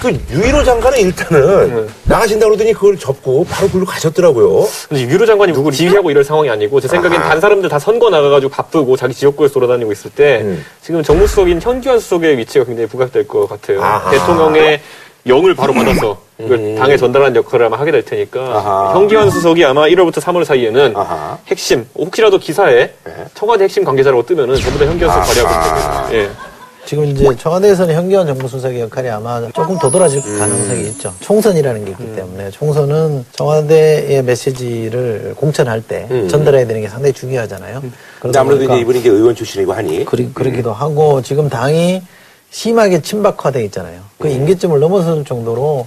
[0.00, 4.66] 그 유일호 장관은 일단은 나가신다 그러더니 그걸 접고 바로 글로 가셨더라고요.
[4.88, 7.28] 근데 유로 장관이 누구를 지휘하고 이럴 상황이 아니고 제 생각엔 아.
[7.28, 10.64] 다른 사람들 다 선거 나가가지고 바쁘고 자기 지역구에서 돌아다니고 있을 때 음.
[10.80, 13.82] 지금 정무수석인 현기환 수석의 위치가 굉장히 부각될 것 같아요.
[13.82, 14.10] 아하.
[14.10, 14.80] 대통령의
[15.26, 18.94] 영을 바로 받아서 이걸 당에 전달하는 역할을 아마 하게 될 테니까 아하.
[18.94, 21.36] 현기환 수석이 아마 1월부터 3월 사이에는 아하.
[21.46, 23.12] 핵심 혹시라도 기사에 네.
[23.34, 25.46] 청와대 핵심 관계자라고 뜨면은 전부 다 현기환 수석 아하.
[25.50, 26.18] 발의하고 있거든요.
[26.22, 26.49] 예.
[26.86, 31.14] 지금 이제 청와대에서는 현기환 정무수석의 역할이 아마 조금 도드라질 가능성이 있죠.
[31.20, 37.80] 총선이라는 게 있기 때문에 총선은 청와대의 메시지를 공천할 때 전달해야 되는 게 상당히 중요하잖아요.
[37.80, 40.04] 근데 그러다 아무래도 이제 이분이 이제 의원 출신이고 하니.
[40.04, 42.02] 그리, 그러기도 하고 지금 당이
[42.50, 44.00] 심하게 친박화돼 있잖아요.
[44.18, 45.86] 그 임기점을 넘어설 정도로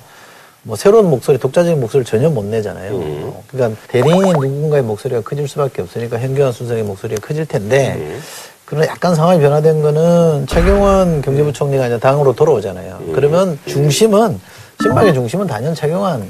[0.66, 2.92] 뭐 새로운 목소리, 독자적인 목소리를 전혀 못 내잖아요.
[2.96, 8.16] 어, 그러니까 대리인이 누군가의 목소리가 커질 수밖에 없으니까 현기환 수석의 목소리가 커질 텐데
[8.66, 13.00] 그러나 약간 상황이 변화된 거는 최경환 경제부총리가 이제 당으로 돌아오잖아요.
[13.14, 14.40] 그러면 중심은
[14.84, 16.30] 신박의 중심은 단연 최경환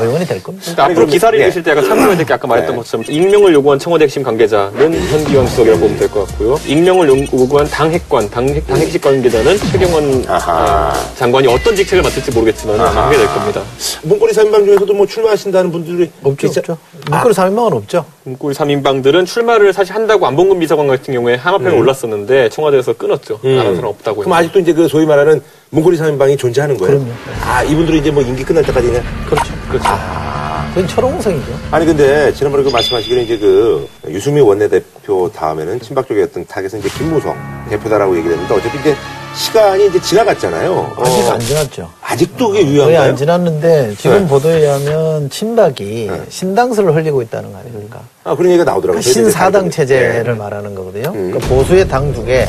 [0.00, 0.64] 의원이 될 겁니다.
[0.72, 1.42] 그러니까 앞으로 기사를 예.
[1.44, 5.46] 읽으실 때 약간 참고해야 될 게 아까 말했던 것처럼 익명을 요구한 청와대 핵심 관계자는 현기환
[5.46, 6.58] 수석이라고 보면 될 것 같고요.
[6.66, 10.90] 익명을 요구한 당 핵관, 당, 핵, 당 핵심 관계자는 최경환 아하.
[10.90, 13.62] 어, 장관이 어떤 직책을 맡을지 모르겠지만 하게 될 겁니다.
[14.02, 16.78] 문고리 3인방 중에서도 뭐 출마하신다는 분들이 없죠, 있자- 없죠.
[17.10, 18.04] 문고리 3인방은 없죠.
[18.24, 23.40] 문고리 3인방들은 출마를 사실 한다고 안봉근 비서관 같은 경우에 하마평에 올랐었는데 청와대에서 끊었죠.
[23.42, 24.20] 나는 사람 없다고.
[24.22, 24.32] 그럼.
[24.32, 26.98] 아직도 이제 그 소위 말하는 문고리 3인방이 존재하는 거예요?
[26.98, 27.12] 그럼요.
[27.44, 29.04] 아, 이분들이 이제 뭐 임기 끝날 때까지 그냥.
[29.26, 29.52] 그렇죠.
[29.68, 29.88] 그렇죠.
[30.70, 31.58] 그건 철옹성이죠.
[31.70, 36.88] 아니 근데 지난번에 그 말씀하시기로 이제 그 유승민 원내대표 다음에는 친박 쪽에 어떤 타겟은 이제
[36.96, 37.36] 김무성
[37.70, 38.94] 대표다라고 얘기를 했는데 어차피 이제
[39.34, 40.92] 시간이 이제 지나갔잖아요.
[40.98, 41.88] 아직 어, 안 지났죠.
[42.02, 43.00] 아직도 그게 거의 유효한가요?
[43.10, 44.26] 안 지났는데 지금 네.
[44.28, 46.20] 보도에 의하면 친박이 네.
[46.28, 48.00] 신당수를 흘리고 있다는 거 아닙니까?
[48.24, 49.00] 아, 그런 얘기가 나오더라고요.
[49.00, 50.38] 그러니까 신사당 체제를 네.
[50.38, 51.10] 말하는 거거든요.
[51.14, 51.30] 음.
[51.30, 52.46] 그러니까 보수의 당 두 개,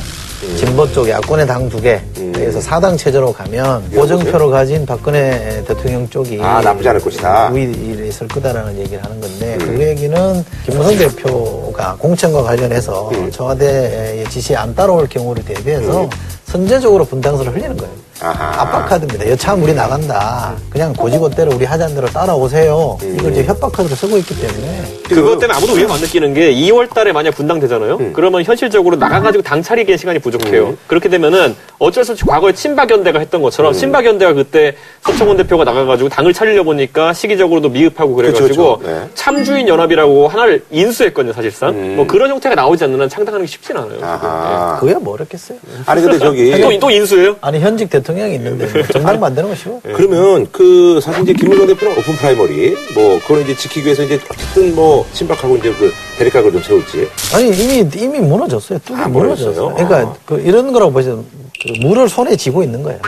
[0.58, 2.32] 진보 쪽 야권의 당 두 개, 음.
[2.34, 7.50] 그래서 사당 체제로 가면 고정표를 가진 박근혜 대통령 쪽이 아, 나쁘지 않을 것이다.
[7.52, 13.30] 우위에 있을 거다라는 얘기를 하는 건데 그 얘기는 김무성 대표가 공천과 관련해서 음.
[13.32, 16.10] 청와대의 지시에 안 따라올 경우를 대비해서
[16.52, 17.94] 선제적으로 분당수를 흘리는 거예요.
[18.24, 18.62] 아하.
[18.62, 19.30] 압박카드입니다.
[19.32, 20.54] 여차하면 우리 나간다.
[20.70, 22.98] 그냥 고지고대로 우리 하자는 대로 따라오세요.
[23.02, 27.12] 이걸 이제 협박카드로 쓰고 있기 때문에 그것 때문에 아무도 위험 안 느끼는 게 2월 달에
[27.12, 28.14] 만약 분당되잖아요.
[28.14, 30.76] 그러면 현실적으로 나가가지고 당 차리기에 시간이 부족해요.
[30.88, 36.34] 그렇게 되면은 어쩔 수 없이 과거에 친박연대가 했던 것처럼 친박연대가 그때 서청원 대표가 나가가지고 당을
[36.34, 38.90] 차리려 보니까 시기적으로도 미흡하고 그래가지고 그쵸, 그쵸.
[38.92, 39.10] 네.
[39.16, 41.96] 참주인 연합이라고 하나를 인수했거든요, 사실상.
[41.96, 44.00] 뭐 그런 형태가 나오지 않는 한 창당하는 게 쉽진 않아요.
[44.04, 44.78] 아하.
[44.80, 45.58] 그거야 뭐 어렵겠어요.
[45.88, 47.36] 아니 근데 저기 또, 또 인수예요?
[47.42, 49.80] 아니 현직 대통령 이 있는데 뭐 정당 만드는 거 쉬워.
[49.84, 54.76] 그러면 그 사실 이제 김무성 대표는 오픈 프라이머리 뭐 그걸 이제 지키기 위해서 이제 어쨌든
[54.76, 58.80] 뭐 친박하고 이제 그 대립각을 좀 세울지 아니 이미 이미 무너졌어요.
[58.86, 59.52] 뚝이 아, 무너졌어요.
[59.70, 59.88] 무너졌어요?
[59.88, 60.16] 그러니까 아.
[60.26, 61.26] 그 이런 거라고 보시면
[61.62, 63.00] 그 물을 손에 쥐고 있는 거예요.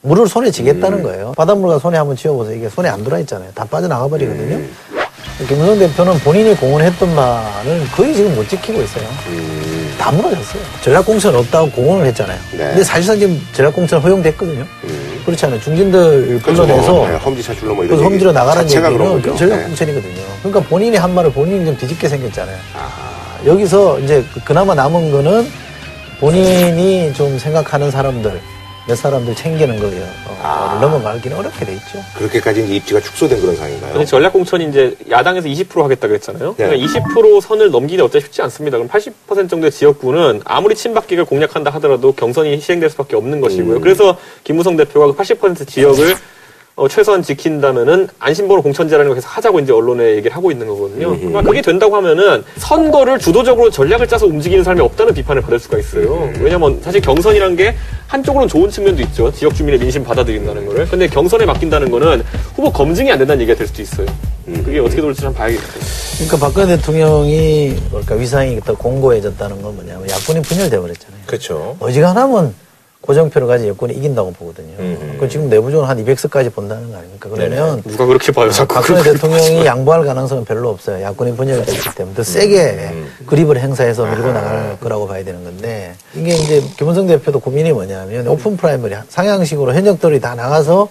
[0.00, 1.32] 물을 손에 쥐겠다는 거예요.
[1.36, 2.56] 바닷물과 손에 한번 쥐어보세요.
[2.56, 3.50] 이게 손에 안 들어 있잖아요.
[3.54, 4.60] 다 빠져나가 버리거든요.
[5.48, 9.04] 김무성 대표는 본인이 공언했던 말을 거의 지금 못 지키고 있어요.
[9.98, 10.62] 다 무너졌어요.
[10.80, 12.38] 전략공천 없다고 공언을 했잖아요.
[12.52, 12.58] 네.
[12.58, 14.64] 근데 사실상 지금 전략공천 허용됐거든요.
[14.84, 15.22] 음.
[15.26, 15.60] 그렇지 않아요.
[15.60, 16.62] 중진들 그렇죠.
[16.62, 19.32] 불러내서 뭐, 네, 험지 차출로 뭐 이런 험지로 나가는 그런 얘기는 거죠.
[19.32, 19.64] 그 전략 네.
[19.64, 20.22] 공천이거든요.
[20.42, 22.56] 그러니까 본인이 한 말을 본인이 좀 뒤집게 생겼잖아요.
[23.44, 25.50] 여기서 이제 그- 그나마 남은 거는
[26.20, 28.40] 본인이 좀 생각하는 사람들,
[28.88, 30.02] 몇 사람들 챙기는 거예요.
[30.26, 30.78] 어, 아.
[30.80, 32.02] 넘어가기는 어렵게 돼 있죠.
[32.16, 33.92] 그렇게까지 이제 입지가 축소된 그런 상황인가요?
[33.92, 36.54] 근데 전략 공천이 이제 야당에서 20% 하겠다 그랬잖아요.
[36.56, 36.66] 네.
[36.66, 38.78] 그러니까 20% 선을 넘기기 어차피 쉽지 않습니다.
[38.78, 43.80] 그럼 80% 정도의 지역구는 아무리 친박계를 공략한다 하더라도 경선이 시행될 수밖에 없는 것이고요.
[43.82, 46.16] 그래서 김무성 대표가 그 80% 지역을
[46.78, 51.16] 어, 최소한 지킨다면은 안심번호 공천제라는 거 계속 하자고 이제 언론에 얘기를 하고 있는 거거든요.
[51.18, 56.30] 그러니까 그게 된다고 하면은 선거를 주도적으로 전략을 짜서 움직이는 사람이 없다는 비판을 받을 수가 있어요.
[56.40, 57.74] 왜냐면 사실 경선이란 게
[58.06, 59.32] 한쪽으로는 좋은 측면도 있죠.
[59.32, 60.86] 지역 주민의 민심 받아들인다는 거를.
[60.88, 62.22] 근데 경선에 맡긴다는 거는
[62.54, 64.06] 후보 검증이 안 된다는 얘기가 될 수도 있어요.
[64.46, 65.64] 그게 어떻게 돌지 참 봐야겠죠.
[66.14, 71.20] 그러니까 박근혜 대통령이 뭘까 위상이 더 공고해졌다는 건 뭐냐면 야권이 분열돼 버렸잖아요.
[71.26, 71.76] 그렇죠.
[71.80, 72.54] 어지간하면
[73.08, 74.74] 고정표를 가진 여권이 이긴다고 보거든요.
[74.80, 75.16] 음.
[75.18, 77.30] 그 지금 내부적으로 한 200석까지 본다는 거 아닙니까?
[77.32, 78.74] 그러면 누가 그렇게 봐요, 자꾸.
[78.74, 81.02] 박근혜 대통령이 양보할 가능성은 별로 없어요.
[81.02, 82.92] 야권이 분열됐기 때문에 더 세게
[83.24, 88.58] 그립을 행사해서 밀고 나갈 거라고 봐야 되는 건데 이게 이제 김무성 대표도 고민이 뭐냐면 오픈
[88.58, 90.88] 프라이머리 상향식으로 현역들이 다 나가서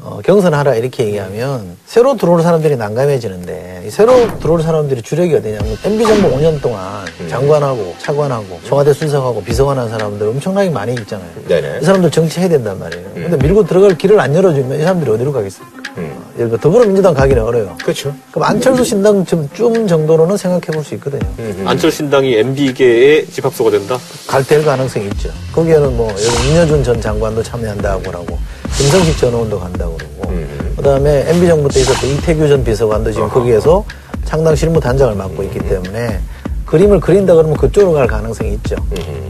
[0.00, 6.04] 어, 경선하라 이렇게 얘기하면 새로 들어올 사람들이 난감해지는데 이 새로 들어올 사람들이 주력이 어디냐면 MB
[6.06, 11.28] 정부 5년 동안 장관하고 차관하고 청와대 수석하고 비서관 한 사람들 엄청나게 많이 있잖아요.
[11.48, 11.78] 네네.
[11.82, 13.04] 이 사람들 정치해야 된단 말이에요.
[13.12, 15.78] 근데 밀고 들어갈 길을 안 열어주면 이 사람들이 어디로 가겠습니까?
[15.96, 17.76] 어, 예를 들어 더불어민주당 가기는 어려요.
[17.82, 18.14] 그렇죠.
[18.30, 21.28] 그럼 안철수 신당 좀, 좀 정도로는 생각해 볼 수 있거든요.
[21.66, 23.98] 안철 신당이 MB계의 집합소가 된다?
[24.28, 25.30] 갈 될 가능성이 있죠.
[25.52, 26.08] 거기에는 뭐,
[26.50, 28.38] 윤여준 전 장관도 참여한다고 그러고,
[28.76, 30.32] 김성식 전 의원도 간다고 그러고,
[30.76, 33.84] 그 다음에 MB정부 때 있었던 이태규 전 비서관도 지금 거기에서
[34.24, 36.20] 창당 실무 단장을 맡고 있기 때문에
[36.66, 38.76] 그림을 그린다 그러면 그쪽으로 갈 가능성이 있죠.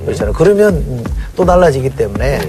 [0.05, 0.33] 그렇잖아요.
[0.33, 1.05] 그러면 음,
[1.37, 2.40] 또 달라지기 때문에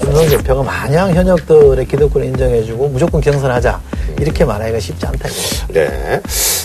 [0.00, 3.78] 김성 대표가 마냥 현역들의 기득권을 인정해주고 무조건 경선하자
[4.18, 5.90] 이렇게 말하기가 쉽지 않다 이거예요.
[5.90, 6.20] 네.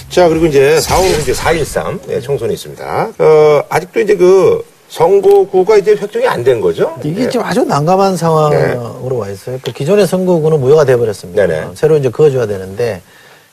[0.10, 3.10] 자, 그리고 이제 4월 이제 4.13 네, 총선이 있습니다.
[3.20, 4.64] 어, 아직도 이제 그
[5.00, 6.96] 선거구가 이제 획정이 안 된 거죠?
[7.04, 7.30] 이게 예.
[7.30, 9.58] 지금 아주 난감한 상황으로 와 있어요.
[9.62, 11.46] 그 기존의 선거구는 무효가 돼버렸습니다.
[11.48, 11.68] 네네.
[11.74, 13.02] 새로 이제 그어줘야 되는데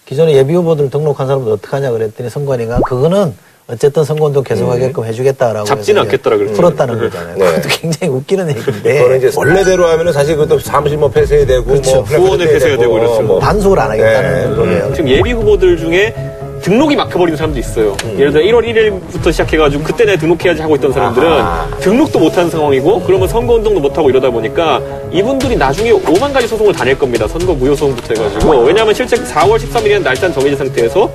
[0.04, 3.34] 기존에 예비 후보들 등록한 사람들 어떡하냐 그랬더니 선관위가 그거는
[3.66, 6.54] 어쨌든 선거운동 계속하게끔 해주겠다라고 잡지는 해서 이제 않겠더라 그랬죠.
[6.54, 7.36] 풀었다는 거잖아요.
[7.36, 7.44] 네.
[7.46, 11.92] 그것도 굉장히 웃기는 얘기인데 원래대로 하면은 사실 그것도 사무실 뭐 폐쇄되고 그렇죠.
[11.94, 13.22] 뭐 후원을 폐쇄해야 되고 그렇죠.
[13.22, 14.56] 뭐 단속을 안 하겠다는 네.
[14.56, 14.92] 거예요.
[14.94, 16.14] 지금 예비 후보들 중에
[16.62, 17.96] 등록이 막혀버리는 사람도 있어요.
[18.16, 21.66] 예를 들어 1월 1일부터 시작해가지고 그때 내가 등록해야지 하고 있던 사람들은 아하.
[21.80, 27.26] 등록도 못하는 상황이고 그러면 선거운동도 못하고 이러다 보니까 이분들이 나중에 5만 가지 소송을 다낼 겁니다.
[27.26, 31.10] 선거 무효 소송부터 해가지고 왜냐하면 실제 4월 13일에는 날짜는 정해진 상태에서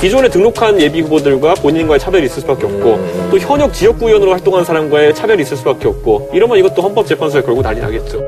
[0.00, 5.14] 기존에 등록한 예비 후보들과 본인과의 차별이 있을 수밖에 없고 또 현역 지역구 의원으로 활동하는 사람과의
[5.14, 8.22] 차별이 있을 수밖에 없고 이러면 이것도 헌법재판소에 걸고 난리 나겠죠.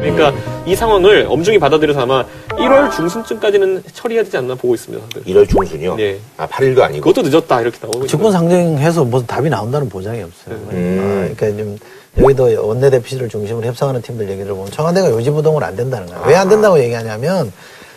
[0.00, 0.32] 그러니까
[0.64, 5.04] 이 상황을 엄중히 받아들여서 아마 1월 중순쯤까지는 처리해야 되지 않나 보고 있습니다.
[5.08, 5.24] 다들.
[5.24, 5.96] 1월 중순이요?
[5.96, 6.18] 네.
[6.36, 7.08] 아, 8일도 아니고.
[7.10, 10.54] 그것도 늦었다 이렇게 나오고 직권 있는 상정해서 무슨 답이 나온다는 보장이 없어요.
[10.70, 11.28] 음.
[11.32, 11.78] 아, 그러니까 좀
[12.18, 16.22] 여기도 원내대표를 중심으로 협상하는 팀들 얘기를 보면 청와대가 요지부동을 안 된다는 거예요.
[16.26, 17.52] 왜 안 된다고 얘기하냐면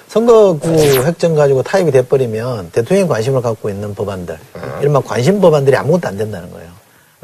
[0.07, 0.69] 선거구
[1.05, 4.37] 획정 가지고 타입이 돼버리면 대통령이 관심을 갖고 있는 법안들,
[4.81, 6.69] 이른바 관심 법안들이 아무것도 안 된다는 거예요.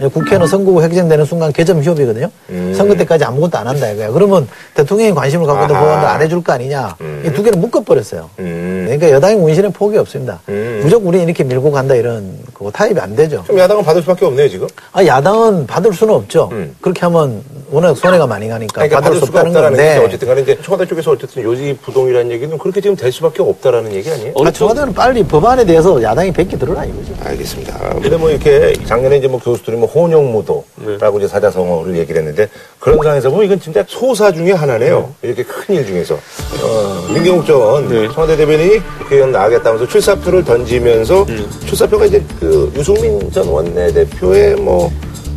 [0.02, 2.30] 왜냐면 국회는 선거구 획정되는 순간 개점 휴업이거든요.
[2.50, 2.74] 음.
[2.76, 4.10] 선거 때까지 아무것도 안 한다 이거야.
[4.10, 5.76] 그러면 대통령이 관심을 갖고 있는.
[5.76, 6.96] 법안들 안 해줄 거 아니냐.
[7.02, 7.22] 음.
[7.26, 8.30] 이 두 개를 묶어버렸어요.
[8.40, 8.84] 음.
[8.86, 10.42] 그러니까 여당의 운신에 폭이 없습니다.
[10.50, 10.82] 음.
[10.84, 13.44] 무조건 우리 이렇게 밀고 간다 이런 그거 타입이 안 되죠.
[13.48, 14.68] 좀 야당은 받을 수밖에 없네요, 지금.
[14.92, 16.50] 아, 야당은 받을 수는 없죠.
[16.52, 16.76] 음.
[16.82, 20.00] 그렇게 하면 워낙 손해가 많이 가니까 그러니까 받을 받을 수 없다는 건데.
[20.00, 23.94] 게 어쨌든 간에 이제 청와대 쪽에서 어쨌든 요지 부동이라는 얘기는 그렇게 지금 될 수밖에 없다라는
[23.94, 24.34] 얘기 아니에요?
[24.44, 27.14] 아, 청와대는 빨리 법안에 대해서 야당이 뱉기 들어라 이거죠.
[27.24, 27.78] 알겠습니다.
[28.02, 32.48] 근데 뭐 이렇게 작년에 이제 뭐 교수들이 뭐 혼용무도라고 이제 사자성어를 얘기를 했는데
[32.80, 35.14] 그런 상황에서 보면 이건 진짜 소사 중에 하나네요.
[35.22, 36.16] 이렇게 큰 일 중에서.
[36.16, 38.08] 어, 민경욱 전 네.
[38.14, 41.26] 청와대 대변인이 국회의원 나가겠다면서 출사표를 던지면서
[41.66, 44.92] 출사표가 이제 그 유승민 전 원내대표의 뭐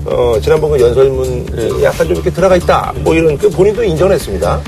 [0.07, 2.93] 어, 지난번 그 연설문 약간 좀 이렇게 들어가 있다.
[2.99, 4.61] 뭐 이런 그 본인도 인정했습니다.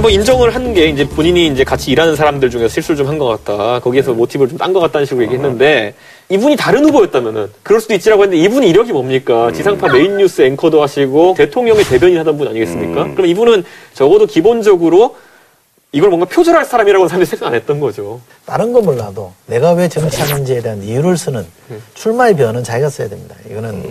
[0.00, 3.26] 뭐 인정을 한 게 이제 본인이 이제 같이 일하는 사람들 중에서 실수를 좀 한 것
[3.44, 3.80] 같다.
[3.80, 5.94] 거기에서 모티브를 좀 딴 것 같다는 식으로 얘기했는데
[6.28, 9.50] 이분이 다른 후보였다면은 그럴 수도 있지라고 했는데 이분이 이력이 뭡니까?
[9.52, 13.14] 지상파 메인 뉴스 앵커도 하시고 대통령의 대변인 하던 분 아니겠습니까?
[13.14, 15.16] 그럼 이분은 적어도 기본적으로
[15.92, 18.20] 이걸 뭔가 표절할 사람이라고 사람들이 생각 안 했던 거죠.
[18.44, 21.46] 다른 건 몰라도 내가 왜 정치하는지에 대한 이유를 쓰는
[21.94, 23.34] 출마의 변은 자기가 써야 됩니다.
[23.50, 23.82] 이거는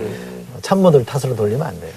[0.62, 1.90] 참모들 탓으로 돌리면 안 돼요.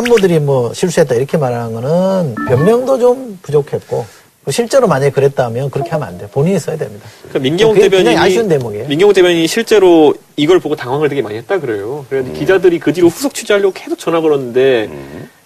[0.00, 4.04] 참모들이 뭐 실수했다 이렇게 말하는 거는 변명도 좀 부족했고
[4.44, 6.28] 뭐 실제로 만약에 그랬다면 그렇게 하면 안 돼.
[6.28, 7.08] 본인이 써야 됩니다.
[7.22, 8.88] 그러니까 민경욱 대변인이 굉장히 아쉬운 대목이에요.
[8.88, 12.04] 민경욱 대변인이 실제로 이걸 보고 당황을 되게 많이 했다 그래요.
[12.10, 14.90] 그래서 기자들이 그 뒤로 후속 취재하려고 계속 전화 걸었는데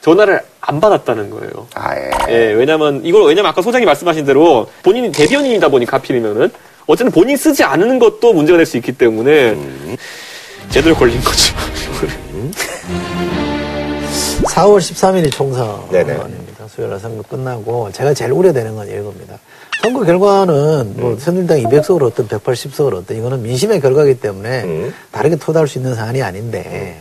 [0.01, 1.69] 전화를 안 받았다는 거예요.
[1.75, 2.11] 아, 예.
[2.29, 6.51] 예, 왜냐면 이걸 왜냐면 아까 소장이 말씀하신 대로 본인이 대변인이다 보니까 하필이면은
[6.89, 9.57] 어쨌든 본인 쓰지 않는 것도 문제가 될 수 있기 때문에
[10.71, 11.55] 제대로 걸린 거죠.
[14.51, 16.67] 4월 13일이 총선입니다.
[16.69, 19.39] 수요일 날 선거 끝나고 제가 제일 우려되는 건 이겁니다.
[19.83, 24.95] 선거 결과는 뭐 새누리당 200석을 얻든 180석을 얻든 이거는 민심의 결과이기 때문에 음.
[25.11, 27.01] 다르게 토달할 수 있는 사안이 아닌데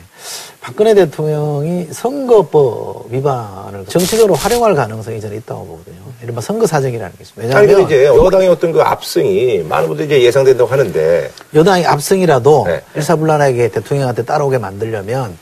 [0.62, 5.97] 박근혜 대통령이 선거법 위반을 정치적으로 활용할 가능성이 저는 있다고 보거든요.
[6.21, 7.57] 이른바 선거 사정이라는 게 있습니다.
[7.57, 12.81] 아니, 왜냐하면 이제 여당의 어떤 그 압승이 많은 분들이 이제 예상된다고 하는데 여당이 압승이라도 네.
[12.95, 15.38] 일사불란하게 대통령한테 따라오게 만들려면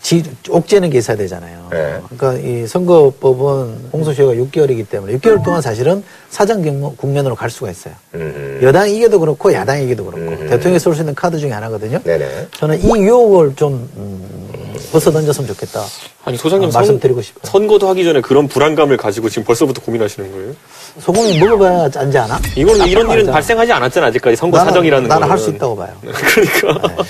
[0.00, 1.66] 지, 옥죄는 게 있어야 되잖아요.
[1.70, 2.00] 네.
[2.16, 7.94] 그러니까 이 선거법은 공소시효가 6개월이기 때문에 6개월 동안 사실은 사전 경무- 국면으로 갈 수가 있어요.
[8.14, 8.60] 음.
[8.62, 10.46] 여당이 이겨도 그렇고 야당이 이겨도 그렇고 음.
[10.48, 12.00] 대통령이 쏠 수 있는 카드 중에 하나거든요.
[12.04, 12.48] 네네.
[12.56, 15.84] 저는 이 유혹을 좀 음, 벗어 던졌으면 좋겠다.
[16.24, 17.42] 아니 소장님 아, 선, 말씀드리고 싶어요.
[17.50, 20.52] 선거도 하기 전에 그런 불안감을 가지고 지금 벌써부터 고민하시는 거예요?
[21.00, 22.38] 소금이 먹어봐야 짠지 않아?
[22.56, 23.32] 이거는 이런 일은 알잖아.
[23.32, 25.30] 발생하지 않았잖아 아직까지 선거 나는- 사정이라는 나는 거는.
[25.32, 25.90] 할 수 있다고 봐요.
[26.00, 27.04] 그러니까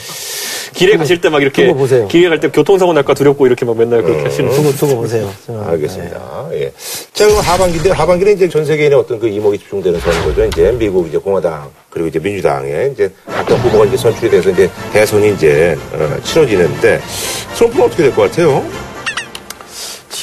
[0.75, 1.67] 길에 가실 때 막 이렇게.
[2.09, 5.31] 길에 갈 때 교통사고 날까 두렵고 이렇게 막 맨날 그렇게 하시는 두고, 두고 보세요.
[5.47, 6.49] 저는, 알겠습니다.
[6.55, 6.73] 예.
[7.13, 10.45] 자, 그럼 하반기인데, 하반기는 이제 전 세계인의 어떤 그 이목이 집중되는 선거죠.
[10.45, 15.33] 이제 미국 이제 공화당, 그리고 이제 민주당의 이제 각각 후보가 이제 선출이 돼서 이제 대선이
[15.35, 17.01] 이제 어, 치러지는데,
[17.57, 18.65] 트럼프는 어떻게 될 것 같아요?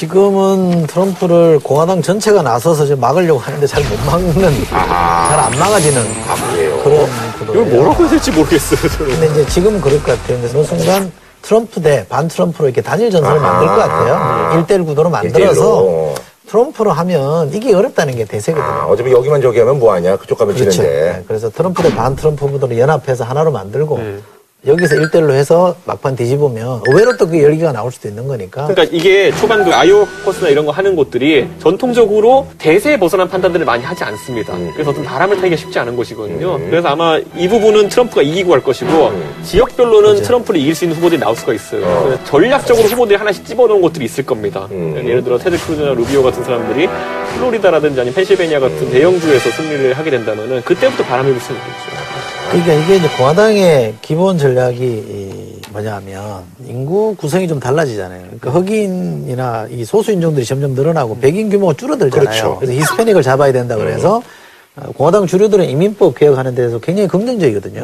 [0.06, 5.28] 지금은 트럼프를 공화당 전체가 나서서 지금 막으려고 하는데 잘 못 막는, 아하.
[5.30, 6.02] 잘안 막아지는
[6.50, 6.80] 그래요?
[6.84, 7.64] 그런 이걸 구도예요.
[7.76, 9.10] 뭐라고 해야 될지 모르겠어요 저는.
[9.12, 10.38] 근데 이제 지금은 그럴 것 같아요.
[10.38, 13.52] 근데 어느 순간 트럼프 대 반 트럼프로 이렇게 단일 전선을 아하.
[13.52, 14.58] 만들 것 같아요.
[14.60, 16.14] 일대일 구도로 만들어서 일대일로.
[16.50, 18.66] 트럼프로 하면 이게 어렵다는 게 대세거든요.
[18.70, 20.16] 아, 어차피 여기만 저기 하면 뭐하냐.
[20.16, 20.72] 그쪽 가면 그렇죠.
[20.72, 21.12] 지는데.
[21.16, 23.98] 네, 그래서 트럼프 대 반 트럼프 후보들을 연합해서 하나로 만들고
[24.66, 28.66] 여기서 일대일로 해서 막판 뒤집으면 의외로 또 그 열기가 나올 수도 있는 거니까.
[28.68, 33.82] 그러니까 이게 초반 그 아이오와 코커스나 이런 거 하는 곳들이 전통적으로 대세에 벗어난 판단들을 많이
[33.82, 34.56] 하지 않습니다.
[34.74, 36.58] 그래서 어떤 바람을 타기가 쉽지 않은 곳이거든요.
[36.70, 41.34] 그래서 아마 이 부분은 트럼프가 이기고 갈 것이고 지역별로는 트럼프를 이길 수 있는 후보들이 나올
[41.34, 41.80] 수가 있어요.
[42.04, 44.68] 그래서 전략적으로 후보들이 하나씩 집어넣은 곳들이 있을 겁니다.
[44.70, 46.88] 예를 들어 테드 크루즈나 루비오 같은 사람들이
[47.34, 51.95] 플로리다라든지 아니면 펜실베니아 같은 대형주에서 승리를 하게 된다면은 그때부터 바람이 불 수는 있겠죠.
[52.50, 58.22] 그러니까 이게 이제 공화당의 기본 전략이 이 뭐냐면 인구 구성이 좀 달라지잖아요.
[58.22, 62.24] 그러니까 흑인이나 이 소수 인종들이 점점 늘어나고 백인 규모가 줄어들잖아요.
[62.24, 62.56] 그렇죠.
[62.58, 64.22] 그래서 히스패닉을 잡아야 된다 그래서
[64.76, 67.80] 어, 공화당 주류들은 이민법 개혁하는 데서 굉장히 긍정적이거든요.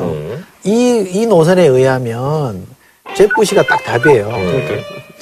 [0.65, 2.67] 이, 이 노선에 의하면
[3.17, 4.29] 젭 부시가 딱 답이에요.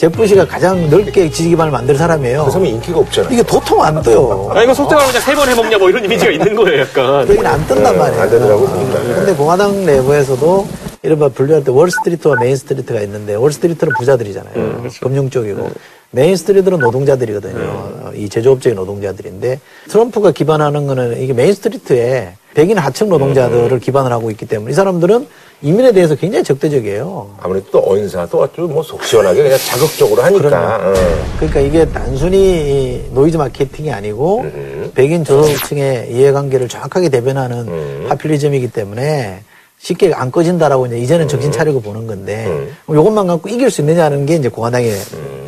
[0.05, 2.47] 젭 부시가 가장 넓게 지지 기반을 만들 사람이에요.
[2.47, 3.31] 그 사람이 인기가 없잖아요.
[3.35, 4.49] 이게 도통 안 떠요.
[4.51, 7.21] 아, 이거 말로 그냥 세 번 해먹냐 뭐 이런 이미지가 있는 거예요, 약간.
[7.29, 8.23] 여기는 안 뜬단 네, 말이에요.
[8.23, 8.99] 안 되더라고, 보니까.
[9.03, 9.15] 네.
[9.15, 10.67] 근데 공화당 내부에서도
[11.03, 14.55] 이른바 분류할 때 월스트리트와 메인스트리트가 있는데 월스트리트는 부자들이잖아요.
[14.57, 15.01] 음, 그렇죠.
[15.07, 15.71] 금융 쪽이고.
[16.12, 17.59] 메인스트리트는 노동자들이거든요.
[17.59, 17.64] 네.
[17.66, 23.79] 어, 이 제조업적인 노동자들인데 트럼프가 기반하는 거는 이게 메인스트리트에 백인 하층 노동자들을 음.
[23.79, 25.29] 기반을 하고 있기 때문에 이 사람들은
[25.62, 27.37] 이민에 대해서 굉장히 적대적이에요.
[27.40, 30.77] 아무래도 또 언사 또 아주 뭐 속 시원하게 그냥 자극적으로 하니까.
[30.83, 30.94] 어.
[31.37, 34.90] 그러니까 이게 단순히 이 노이즈 마케팅이 아니고 음.
[34.94, 38.07] 백인 저소득층의 이해관계를 정확하게 대변하는 음.
[38.09, 39.42] 파퓰리즘이기 때문에
[39.81, 42.77] 쉽게 안 꺼진다라고 이제 이제는 정신 차리고 보는 건데 음.
[42.85, 44.93] 뭐 이것만 갖고 이길 수 있느냐는 게 이제 공화당의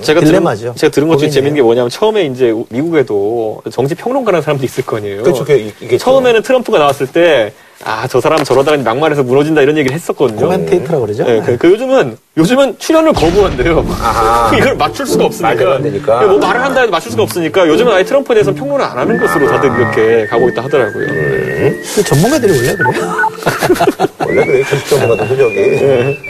[0.01, 0.61] 제가 딜레마죠.
[0.61, 1.29] 들은, 제가 들은 것 중에.
[1.29, 5.23] 재밌는 게 뭐냐면 처음에 이제 미국에도 정치 평론가라는 사람도 있을 거 아니에요.
[5.23, 5.45] 그렇죠.
[5.99, 7.53] 처음에는 트럼프가 나왔을 때,
[7.85, 10.40] 아, 저 사람 저러다가 막말해서 무너진다 이런 얘기를 했었거든요.
[10.40, 11.25] commentator라고 그러죠.
[11.25, 13.85] 네, 그, 그 요즘은, 요즘은 출연을 거부한대요.
[14.01, 14.55] 아하.
[14.57, 15.83] 이걸 맞출 수가 없으니까.
[15.83, 16.23] 되니까.
[16.27, 19.47] 뭐 말을 한다 해도 맞출 수가 없으니까 요즘은 아예 트럼프에 대해서 평론을 안 하는 것으로
[19.49, 21.07] 다들 이렇게 가고 있다 하더라고요.
[21.70, 23.14] 그 전문가들이 원래 그래요.
[24.27, 25.79] 원래 그래 정치 전문가도 저기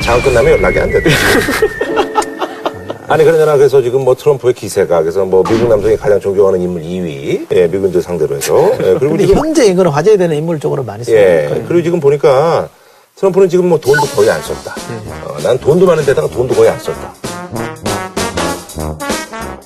[0.02, 2.22] 장은 끝나면 연락이 안 되더라고.
[3.08, 7.46] 아니 그러잖아 그래서 지금 뭐 트럼프의 기세가 그래서 뭐 미국 남성이 가장 존경하는 인물 2위
[7.52, 11.18] 예, 미국인들 상대로 해서 예, 그리고 지금 현재 이거는 화제가 되는 인물 쪽으로 많이 쓰는
[11.18, 11.64] 예 거예요.
[11.68, 12.68] 그리고 지금 보니까
[13.16, 14.74] 트럼프는 지금 뭐 돈도 거의 안 썼다.
[15.24, 17.12] 어, 난 돈도 많은 데다가 돈도 거의 안 썼다.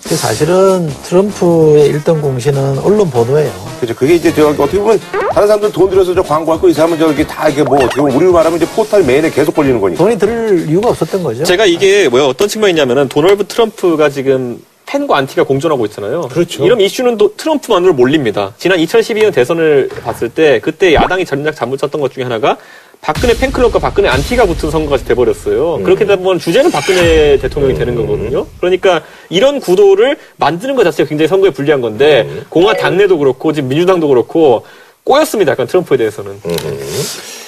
[0.09, 3.51] 그 사실은 트럼프의 일등 공신은 언론 보도예요.
[3.81, 3.95] 그죠.
[3.95, 5.01] 그게 이제 저 어떻게 보면
[5.33, 8.15] 다른 사람들 돈 들여서 저 광고할 거 이 사람은 저기 다 이게 뭐 어떻게 보면
[8.17, 10.03] 우리로 말하면 이제 포탈 메인에 계속 걸리는 거니까.
[10.03, 11.45] 돈이 들 이유가 없었던 거죠.
[11.45, 16.23] 제가 이게 뭐야 어떤 측면이냐면은 도널드 트럼프가 지금 팬과 안티가 공존하고 있잖아요.
[16.33, 16.65] 그렇죠.
[16.65, 18.53] 이런 이슈는 또 트럼프만으로 몰립니다.
[18.59, 22.57] 지난 2012년 대선을 봤을 때 그때 야당이 전략 잘못 쳤던 것 중에 하나가
[23.01, 25.79] 박근혜 팬클럽과 박근혜 안티가 붙은 선거가 돼버렸어요.
[25.85, 28.47] 그렇게 되다 보면 주제는 박근혜 대통령이 되는 거거든요.
[28.59, 34.09] 그러니까 이런 구도를 만드는 것 자체가 굉장히 선거에 불리한 건데 공화 당내도 그렇고 지금 민주당도
[34.09, 34.65] 그렇고
[35.05, 35.53] 꼬였습니다.
[35.53, 36.41] 약간 트럼프에 대해서는.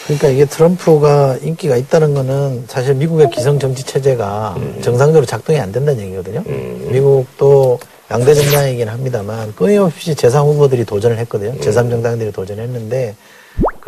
[0.07, 6.05] 그러니까 이게 트럼프가 인기가 있다는 거는 사실 미국의 기성 정치 체제가 정상적으로 작동이 안 된다는
[6.05, 6.45] 얘기거든요.
[6.91, 7.81] 미국도
[8.11, 11.53] 양대 정당이긴 합니다만 끊임없이 제3 후보들이 도전을 했거든요.
[11.61, 13.17] 제3 정당들이 도전했는데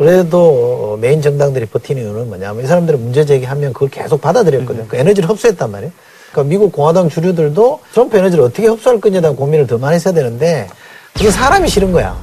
[0.01, 4.85] 그래도 메인 정당들이 버티는 이유는 뭐냐면 이 사람들이 문제 제기하면 그걸 계속 받아들였거든요.
[4.87, 5.91] 그 에너지를 흡수했단 말이에요.
[6.31, 10.67] 그러니까 미국 공화당 주류들도 트럼프 에너지를 어떻게 흡수할 거냐에 대한 고민을 더 많이 했어야 되는데
[11.13, 12.17] 그건 사람이 싫은 거야.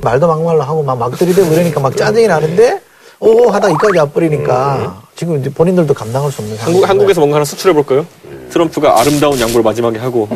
[0.00, 2.80] 말도 막말로 하고 막, 막 들이대고 이러니까 막 짜증이 나는데
[3.18, 6.72] 오 하다 이까지 와버리니까 지금 이제 본인들도 감당할 수 없는 상황.
[6.74, 8.06] 한국, 한국에서 뭔가 하나 수출해 볼까요?
[8.48, 10.26] 트럼프가 아름다운 양보를 마지막에 하고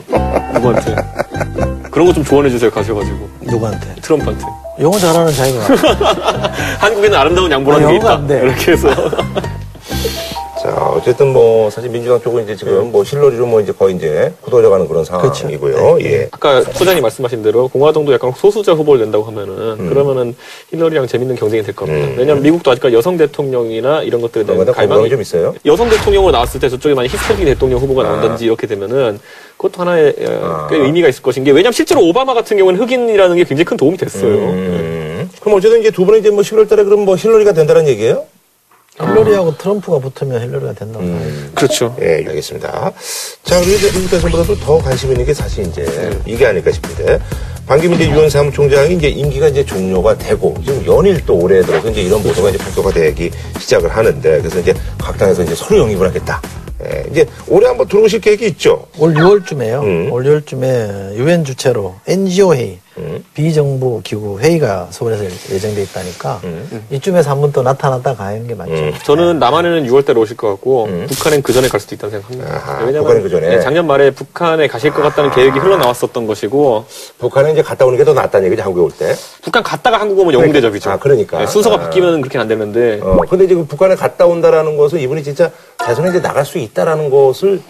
[0.53, 0.95] 누구한테
[1.91, 3.95] 그런 거 좀 조언해 주세요 가셔가지고 누구한테?
[4.03, 4.45] 트럼프한테
[4.81, 5.65] 영어 잘하는 자기가.
[6.81, 8.35] 한국에는 아름다운 양보라는 아, 게 영어가 있다.
[8.35, 8.89] 이렇게 해서
[10.75, 14.89] 자, 어쨌든 뭐, 사실 민주당 쪽은 이제 지금 뭐 힐러리로 뭐 이제 거의 이제 굳어져가는
[14.89, 15.99] 그런 상황이고요.
[16.01, 16.29] 예.
[16.33, 20.35] 아까 소장님 말씀하신 대로 공화당도 약간 소수자 후보를 낸다고 하면은 그러면은
[20.73, 22.09] 힐러리랑 재밌는 경쟁이 될 겁니다.
[22.19, 25.55] 왜냐하면 미국도 아직까지 여성 대통령이나 이런 것들에 대한 그거마다 갈망이 갈망이 좀 있어요.
[25.65, 29.21] 여성 대통령으로 나왔을 때 저쪽에 만약 히스패닉 대통령 후보가 나온다든지 이렇게 되면은
[29.57, 33.45] 그것도 하나의 어, 꽤 의미가 있을 것인 게 왜냐하면 실제로 오바마 같은 경우는 흑인이라는 게
[33.45, 34.35] 굉장히 큰 도움이 됐어요.
[34.35, 35.31] 음.
[35.41, 38.25] 그럼 어쨌든 이제 두 분은 이제 뭐 11월 달에 그럼 뭐 힐러리가 된다는 얘기예요?
[39.01, 41.19] 힐러리하고 트럼프가 붙으면 힐러리가 된다고 봐요.
[41.55, 41.97] 그렇죠.
[42.01, 42.93] 예, 알겠습니다.
[43.43, 45.85] 자, 그리고 이제 미국 대선보다도 더 관심 있는 게 사실 이제
[46.27, 47.19] 이게 아닐까 싶은데
[47.67, 52.03] 방금 이제 유엔 사무총장이 이제 임기가 이제 종료가 되고 지금 연일 또 올해 들어서 이제
[52.03, 56.41] 이런 보도가 이제 본격화되기 시작을 하는데 그래서 이제 각 당에서 이제 서로 영입을 하겠다.
[56.85, 58.87] 예, 이제 올해 한번 들어오실 계획이 있죠.
[58.99, 59.83] 올 6월쯤에요.
[59.83, 60.13] 음.
[60.13, 63.25] 올 6월쯤에 유엔 주최로 NGO 회의, 음.
[63.35, 66.87] 비정부 기구 회의가 서울에서 예정돼 있다니까 음.
[66.91, 68.73] 이쯤에서 한번 또 나타났다 가는 게 맞죠.
[69.05, 72.55] 저는 남한에는 6월달에 오실 것 같고 북한엔 그 전에 갈 수도 있다는 생각합니다.
[72.55, 73.49] 아하, 북한은 그 전에?
[73.49, 76.85] 네, 작년 말에 북한에 가실 것 같다는 계획이 흘러나왔었던 것이고
[77.19, 79.17] 북한에 이제 갔다 오는 게 더 낫다는 얘기죠, 한국에 올 때.
[79.43, 80.91] 북한 갔다가 한국 오면 영웅 대접이죠.
[80.91, 81.39] 아, 그러니까.
[81.39, 81.79] 네, 순서가 아.
[81.81, 86.21] 바뀌면 그렇게는 안 되는데 어, 근데 지금 북한에 갔다 온다라는 것은 이분이 진짜 자선에 이제
[86.21, 87.63] 나갈 수 있다라는 것을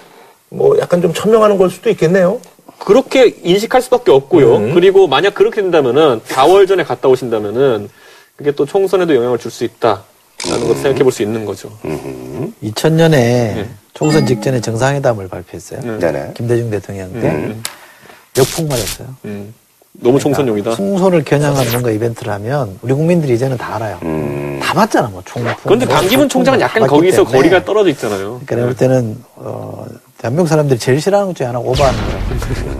[0.50, 2.40] 뭐 약간 좀 천명하는 걸 수도 있겠네요.
[2.84, 4.56] 그렇게 인식할 수밖에 없고요.
[4.56, 4.74] 음.
[4.74, 7.88] 그리고 만약 그렇게 된다면은 4월 전에 갔다 오신다면은
[8.36, 10.02] 그게 또 총선에도 영향을 줄 수 있다라는
[10.46, 10.60] 음.
[10.68, 11.70] 것을 생각해 볼 수 있는 거죠.
[12.62, 15.98] 2000년에 총선 직전에 정상회담을 발표했어요.
[15.98, 16.32] 네.
[16.34, 17.54] 김대중 대통령 때
[18.36, 19.08] 역풍 맞았어요.
[19.26, 19.54] 음,
[19.92, 20.72] 너무 총선용이다.
[20.74, 24.00] 총선을 겨냥한 뭔가 이벤트를 하면 우리 국민들이 이제는 다 알아요.
[24.60, 25.54] 다 봤잖아, 뭐 총풍.
[25.62, 27.36] 그런데 뭐 강기문 총장은 다 약간 거기서 때문에.
[27.36, 28.40] 거리가 떨어져 있잖아요.
[28.44, 29.86] 그러니까 내가 볼 때는 어,
[30.18, 32.18] 대한민국 사람들이 제일 싫어하는 것 중에 하나가 오버하는 거예요.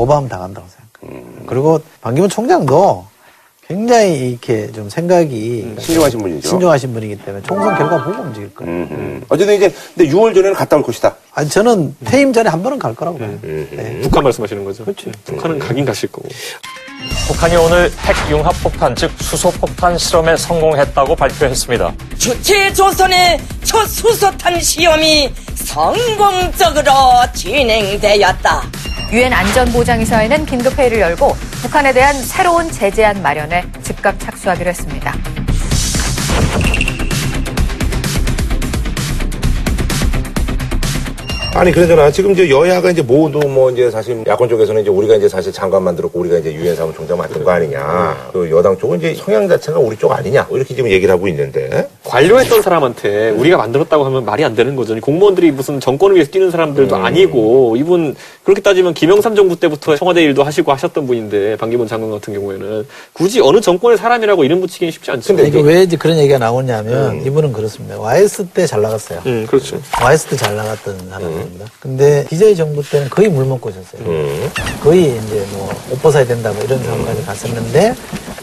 [0.00, 1.22] 오버하면 당한다고 생각해요.
[1.46, 3.06] 그리고 반기문 총장도
[3.66, 6.48] 굉장히 이렇게 좀 생각이 신중하신 분이죠.
[6.48, 8.72] 신중하신 분이기 때문에 총선 결과 보고 움직일 거예요.
[8.72, 9.24] 음, 음.
[9.28, 11.14] 어쨌든 이제 근데 6월 전에는 갔다 올 것이다.
[11.32, 13.38] 아니 저는 퇴임 전에 한 번은 갈 거라고 봐요.
[13.42, 14.00] 네.
[14.02, 14.84] 북한 말씀하시는 거죠.
[14.84, 15.10] 그렇죠.
[15.24, 16.28] 북한은 가긴 가실 거고.
[17.28, 21.94] 북한이 오늘 핵융합 폭탄, 즉 수소 폭탄 실험에 성공했다고 발표했습니다.
[22.18, 26.92] 주체 조선의 첫 수소탄 시험이 성공적으로
[27.34, 28.62] 진행되었다.
[29.12, 35.12] 유엔 안전보장이사회는 긴급회의를 열고 북한에 대한 새로운 제재안 마련에 즉각 착수하기로 했습니다.
[41.60, 45.28] 아니 그러잖아 지금 이제 여야가 이제 모두 뭐 이제 사실 야권 쪽에서는 이제 우리가 이제
[45.28, 48.30] 사실 장관 만들었고 우리가 이제 유엔 사무총장 만든 거 아니냐.
[48.32, 50.46] 그 여당 쪽은 이제 성향 자체가 우리 쪽 아니냐.
[50.48, 51.86] 뭐 이렇게 지금 얘기를 하고 있는데.
[52.04, 54.98] 관료했던 사람한테 우리가 만들었다고 하면 말이 안 되는 거죠.
[54.98, 60.42] 공무원들이 무슨 정권을 위해서 뛰는 사람들도 아니고 이분 그렇게 따지면 김영삼 정부 때부터 청와대 일도
[60.42, 65.36] 하시고 하셨던 분인데 반기문 장관 같은 경우에는 굳이 어느 정권의 사람이라고 이름 붙이기는 쉽지 않죠.
[65.36, 68.00] 그러니까 왜 이제 그런 얘기가 나오냐면 이분은 그렇습니다.
[68.00, 69.20] YS 때잘 나갔어요.
[69.26, 69.78] 음, 그렇죠.
[70.00, 71.66] YS 때잘 나갔던 사람 입니다.
[71.80, 74.02] 근데 DJ 정부 때는 거의 물 먹고 있었어요.
[74.82, 77.94] 거의 이제 뭐 옷 벗어야 된다 뭐 이런 상황까지 갔었는데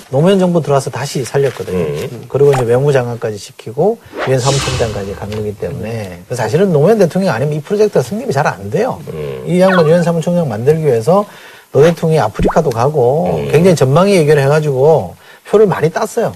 [0.09, 2.07] 노무현 정부 들어와서 다시 살렸거든요.
[2.27, 3.97] 그리고 이제 외무장관까지 시키고
[4.27, 9.01] 유엔 사무총장까지 간 거기 때문에 사실은 노무현 대통령 아니면 이 프로젝트가 성립이 잘 안 돼요.
[9.45, 11.25] 이 양반 유엔 사무총장 만들기 위해서
[11.71, 15.15] 노 대통령이 아프리카도 가고 굉장히 전방위 얘기를 해가지고
[15.49, 16.33] 표를 많이 땄어요.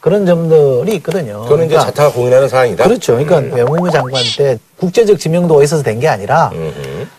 [0.00, 1.42] 그런 점들이 있거든요.
[1.42, 2.84] 그거는 이제 그러니까 자타가 공인하는 사항이다.
[2.84, 3.16] 그렇죠.
[3.18, 6.52] 그러니까 외무부 장관 때 국제적 지명도가 있어서 된 게 아니라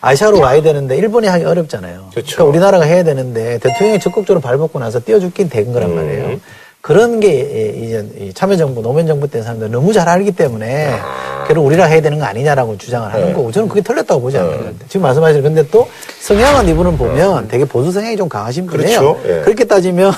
[0.00, 2.06] 아시아로 와야 되는데 일본이 하기 어렵잖아요.
[2.12, 2.38] 그렇죠.
[2.38, 6.40] 러니까 우리나라가 해야 되는데 대통령이 적극적으로 발벗고 나서 띄워주긴 된 거란 말이에요.
[6.80, 7.28] 그런 게
[7.76, 10.98] 이제 이 참여정부, 노무현 정부 때 사람들 너무 잘 알기 때문에
[11.46, 13.32] 결국 우리가 해야 되는 거 아니냐라고 주장을 하는 네.
[13.34, 14.72] 거고 저는 그게 틀렸다고 보지 않아요.
[14.88, 15.86] 지금 말씀하신 근데 또
[16.20, 18.98] 성향은 이분은 보면 되게 보수 성향이 좀 강하신 분이에요.
[19.00, 19.20] 그렇죠.
[19.28, 19.42] 예.
[19.42, 20.14] 그렇게 따지면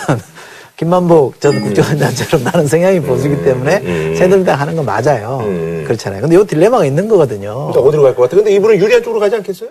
[0.92, 5.38] 김만복 전 국정원장처럼 나는 성향이 보수기 때문에 새누리당 하는 건 맞아요.
[5.42, 5.84] 음.
[5.86, 6.22] 그렇잖아요.
[6.22, 7.70] 근데 이 딜레마가 있는 거거든요.
[7.74, 8.36] 어디로 갈 것 같아?
[8.36, 9.70] 근데 이분은 유리한 쪽으로 가지 않겠어요?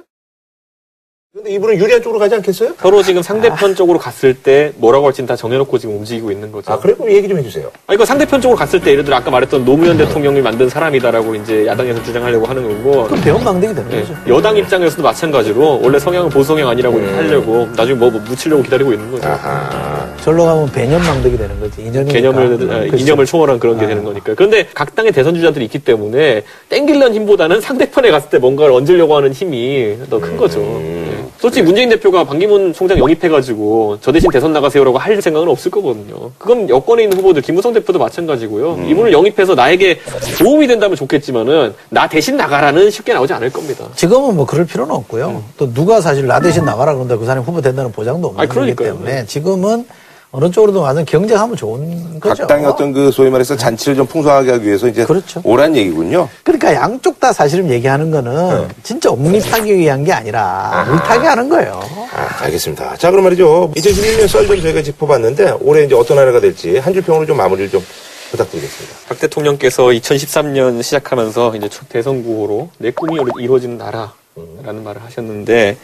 [1.34, 2.74] 근데 이분은 유리한 쪽으로 가지 않겠어요?
[2.78, 6.74] 서로 지금 상대편 쪽으로 갔을 때 뭐라고 할지는 다 정해놓고 지금 움직이고 있는 거죠.
[6.74, 6.94] 아, 그래?
[6.94, 7.72] 그럼 얘기 좀 해주세요.
[7.88, 11.66] 아니, 그 상대편 쪽으로 갔을 때 예를 들어 아까 말했던 노무현 대통령을 만든 사람이다라고 이제
[11.66, 14.14] 야당에서 주장하려고 하는 거고 그럼 배은망덕이 되는 예, 거죠.
[14.28, 19.26] 여당 입장에서도 마찬가지로 원래 성향은 보수성향 아니라고 하려고 나중에 뭐, 뭐 묻히려고 기다리고 있는 거죠.
[19.30, 20.14] 아하.
[20.22, 21.82] 절로 가면 배념망덕이 되는 거지.
[21.84, 22.12] 이념이니까.
[22.14, 22.98] 개념을 아, 그렇죠.
[22.98, 24.34] 이념을 초월한 그런 게 되는 거니까.
[24.36, 29.32] 그런데 각 당의 대선 주자들이 있기 때문에 땡기려는 힘보다는 상대편에 갔을 때 뭔가를 얹으려고 하는
[29.32, 30.60] 힘이 더 큰 거죠.
[30.60, 31.21] 예.
[31.40, 36.32] 솔직히 문재인 대표가 반기문 총장 영입해가지고 저 대신 대선 나가세요라고 할 생각은 없을 거거든요.
[36.38, 38.86] 그건 여권에 있는 후보들 김무성 대표도 마찬가지고요.
[38.88, 40.00] 이분을 영입해서 나에게
[40.40, 43.86] 도움이 된다면 좋겠지만은 나 대신 나가라는 쉽게 나오지 않을 겁니다.
[43.96, 45.44] 지금은 뭐 그럴 필요는 없고요.
[45.58, 48.76] 또 누가 사실 나 대신 나가라 그런다 그 사람이 후보 된다는 보장도 없는 거기.
[48.76, 49.86] 때문에 지금은
[50.34, 52.44] 어느 쪽으로든 와서 경쟁하면 좋은 거죠.
[52.44, 55.42] 각 당의 어떤 그 소위 말해서 잔치를 좀 풍성하게 하기 위해서 이제 그렇죠.
[55.44, 56.30] 오란 얘기군요.
[56.44, 61.82] 그러니까 양쪽 다 사실은 얘기하는 거는 진짜 옥립하기 위한 게 아니라 물타기 하는 거예요.
[62.16, 62.96] 아, 알겠습니다.
[62.96, 63.72] 자, 그럼 말이죠.
[63.76, 67.36] 2011년 썰 좀 저희가 짚어봤는데 올해 이제 어떤 한 해가 될지 한 줄 평으로 좀
[67.38, 67.84] 마무리를 좀
[68.32, 68.96] 부탁드리겠습니다.
[69.10, 75.78] 박 대통령께서 2013년 시작하면서 이제 첫 대선 구호로 내 꿈이 이루어지는 나라라는 말을 하셨는데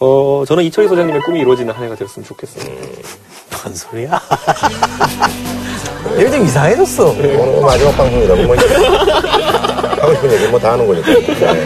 [0.00, 2.64] 어 저는 이철희 소장님의 꿈이 이루어지는 한 해가 되었으면 좋겠어요.
[3.62, 4.20] 뭔 소리야?
[6.20, 7.06] 요즘 이상해졌어.
[7.10, 11.06] 오늘 마지막 방송이라고 뭐 이제 하고 싶은 얘기 뭐 다 하는 거니까.
[11.08, 11.64] 네.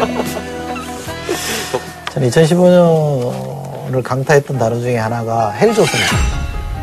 [2.13, 6.17] 저는 2015년을 강타했던 단어 중에 하나가 헬조선입니다.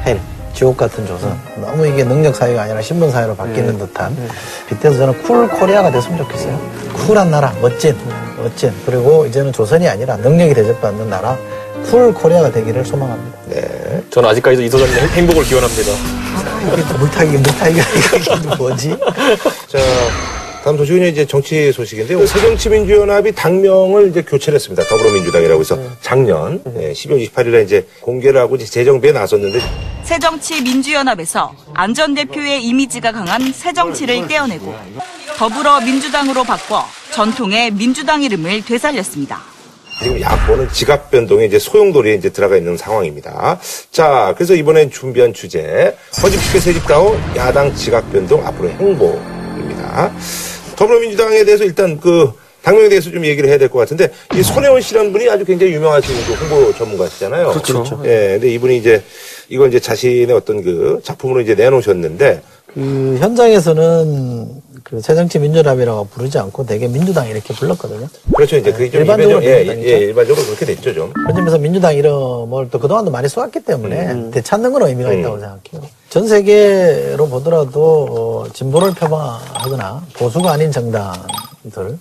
[0.08, 0.20] Hell.
[0.56, 1.38] 지옥 같은 조선.
[1.58, 4.16] 너무 이게 능력 사회가 아니라 신분 사회로 바뀌는 듯한.
[4.70, 6.60] 빗대서 저는 cool Korea가 됐으면 좋겠어요.
[7.06, 7.96] 쿨한 나라, 멋진,
[8.38, 8.72] 멋진.
[8.86, 11.38] 그리고 이제는 조선이 아니라 능력이 대접받는 나라,
[11.92, 13.38] cool Korea가 되기를 소망합니다.
[13.50, 14.02] 네.
[14.10, 15.92] 저는 아직까지도 이 소장님 행복을 기원합니다.
[16.74, 17.86] 이게 또 물타기, 물타기가
[18.18, 18.98] 이게 뭐지?
[19.68, 19.78] 자,
[20.66, 22.26] 다음 소식은 이제 정치 소식인데요.
[22.26, 24.84] 새정치민주연합이 당명을 이제 교체를 했습니다.
[24.86, 29.60] 더불어민주당이라고 해서 작년 예, 12월 28일에 이제 공개를 하고 이제 재정비에 나섰는데
[30.06, 34.74] 새정치민주연합에서 안 전 대표의 이미지가 강한 새정치를 떼어내고
[35.38, 39.44] 더불어민주당으로 바꿔 전통의 민주당 이름을 되살렸습니다.
[40.02, 43.60] 지금 야권은 지각 변동에 이제 소용돌이에 이제 들어가 있는 상황입니다.
[43.92, 50.12] 자, 그래서 이번엔 준비한 주제 허집시켜 새집다운 야당 지각 변동 앞으로 행보입니다.
[50.76, 52.32] 더불어민주당에 대해서 일단 그
[52.64, 56.16] 당명에 대해서 좀 얘기를 해야 될 것 같은데 이 손혜원 씨라는 분이 아주 굉장히 유명하신
[56.26, 57.52] 그 홍보 전문가시잖아요.
[57.52, 58.02] 그렇죠.
[58.06, 59.04] 예, 근데 이분이 이제
[59.50, 62.42] 이걸 이제 자신의 어떤 그 작품으로 이제 내놓으셨는데
[62.74, 64.48] 그 현장에서는
[64.84, 68.08] 그 새정치 민주연합이라고 부르지 않고 대개 민주당 이렇게 불렀거든요.
[68.36, 68.58] 그렇죠.
[68.58, 69.66] 이제 그게 좀 일반적으로 예.
[69.68, 71.14] 예, 일반적으로 그렇게 됐죠, 좀.
[71.36, 75.20] 점에서 민주당 이름을 또 그동안도 많이 써왔기 때문에 되찾는 건 의미가 음.
[75.20, 75.90] 있다고 생각해요.
[76.16, 81.98] 전 세계로 보더라도 어, 진보를 표방하거나 보수가 아닌 정당들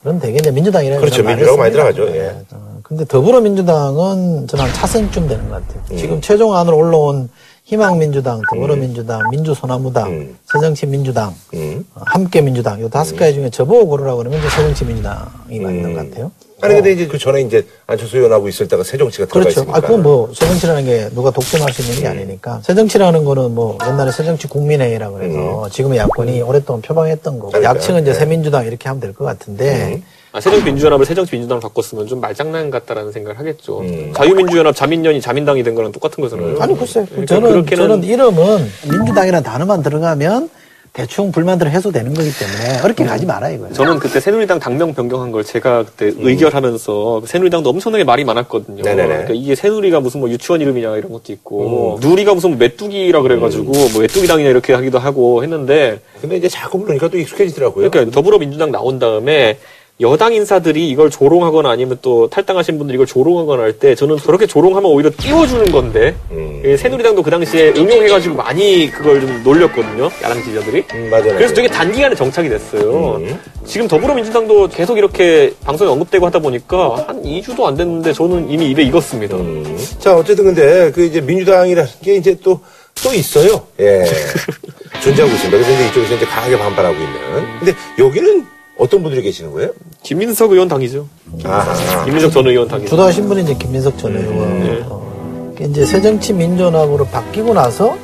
[0.00, 1.22] 그런 대개 이제 민주당이라는 그렇죠.
[1.22, 1.72] 민주라고 많이.
[1.72, 2.06] 들어가죠.
[2.06, 2.12] 예.
[2.12, 2.44] 네.
[2.52, 5.82] 어, 근데 더불어민주당은 저는 한 차선쯤 되는 것 같아요.
[5.90, 5.96] 음.
[5.98, 7.28] 지금 최종안으로 올라온
[7.64, 10.38] 희망민주당, 더불어민주당, 민주소나무당, 음.
[10.50, 11.84] 새정치민주당, 음.
[11.94, 16.32] 어, 함께민주당 요 다섯 가지 중에 저보고 고르라고 그러면 이제 새정치민주당이 맞는 것 같아요.
[16.60, 19.60] 아니 근데 이제 그 전에 이제 안철수 의원하고 있을 때가 새정치가 들어가 그렇죠.
[19.60, 19.78] 있으니까.
[19.78, 22.60] 아, 그건 뭐, 새정치라는 게 누가 독점할 수 있는 게 아니니까.
[22.64, 27.76] 새정치라는 거는 뭐, 옛날에 새정치 국민회의라고 그래서 지금의 야권이 오랫동안 표방했던 거고, 그러니까요.
[27.76, 28.18] 약칭은 이제 네.
[28.18, 30.02] 새민주당 이렇게 하면 될 것 같은데,
[30.32, 33.80] 아, 새정치민주연합을 새정치민주당으로 바꿨으면 좀 말장난 같다라는 생각을 하겠죠.
[33.80, 34.12] 음.
[34.16, 36.56] 자유민주연합, 자민련이 자민당이 된 거랑 똑같은 거잖아요.
[36.60, 40.50] 아니, 글쎄, 그러니까 저는, 그렇게는- 저는 이름은 민주당이라는 단어만 들어가면
[40.98, 43.72] 대충 불만들을 해소되는 거기 때문에 어렵게 가지 마라 이거예요.
[43.72, 48.82] 저는 그때 새누리당 당명 변경한 걸 제가 그때 의결하면서 새누리당도 엄청나게 말이 많았거든요.
[48.82, 48.82] 음.
[48.82, 49.06] 네네네.
[49.06, 52.08] 그러니까 이게 새누리가 무슨 뭐 유치원 이름이냐 이런 것도 있고 음.
[52.08, 57.06] 누리가 무슨 뭐 메뚜기라 그래가지고 뭐 메뚜기당이냐 이렇게 하기도 하고 했는데 근데 이제 자꾸 부르니까
[57.06, 57.92] 또 익숙해지더라고요.
[57.92, 59.58] 그러니까 더불어민주당 나온 다음에
[60.00, 64.90] 여당 인사들이 이걸 조롱하거나 아니면 또 탈당하신 분들이 이걸 조롱하거나 할 때 저는 저렇게 조롱하면
[64.90, 66.62] 오히려 띄워주는 건데 음.
[66.64, 70.08] 예, 새누리당도 그 당시에 응용해가지고 많이 그걸 좀 놀렸거든요.
[70.22, 70.84] 야당 지지자들이.
[70.94, 71.34] 음, 맞아요.
[71.34, 73.16] 그래서 되게 단기간에 정착이 됐어요.
[73.16, 73.38] 음.
[73.64, 78.82] 지금 더불어민주당도 계속 이렇게 방송에 언급되고 하다 보니까 한 2주도 안 됐는데 저는 이미 입에
[78.84, 79.36] 익었습니다.
[79.36, 79.78] 음.
[79.98, 82.60] 자, 어쨌든 근데 그 이제 민주당이라는 게 이제 또,
[83.02, 83.62] 또 있어요.
[83.80, 84.04] 예.
[85.02, 85.50] 존재하고 있습니다.
[85.50, 87.58] 그래서 이제 이쪽에서 이제 강하게 반발하고 있는.
[87.60, 88.46] 근데 여기는
[88.78, 89.70] 어떤 분들이 계시는 거예요?
[90.02, 91.06] 김민석 의원 당이죠.
[91.44, 91.66] 아,
[92.04, 92.90] 김민석 전 의원 당이죠.
[92.90, 94.60] 주도하신 분이 이제 김민석 전 의원.
[94.60, 94.82] 네.
[94.86, 97.96] 어, 이제 새정치민주연합으로 바뀌고 나서 어,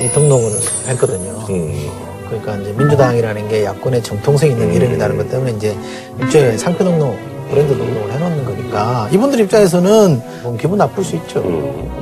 [0.00, 0.50] 이 등록을
[0.88, 1.30] 했거든요.
[1.50, 1.90] 음.
[2.28, 5.76] 그러니까 이제 민주당이라는 게 야권의 정통성 있는 이름이라는 것 때문에 이제
[6.20, 7.16] 일종의 상표 등록,
[7.50, 11.42] 브랜드 등록을 해놓는 거니까 이분들 입장에서는 뭐 기분 나쁠 수 있죠.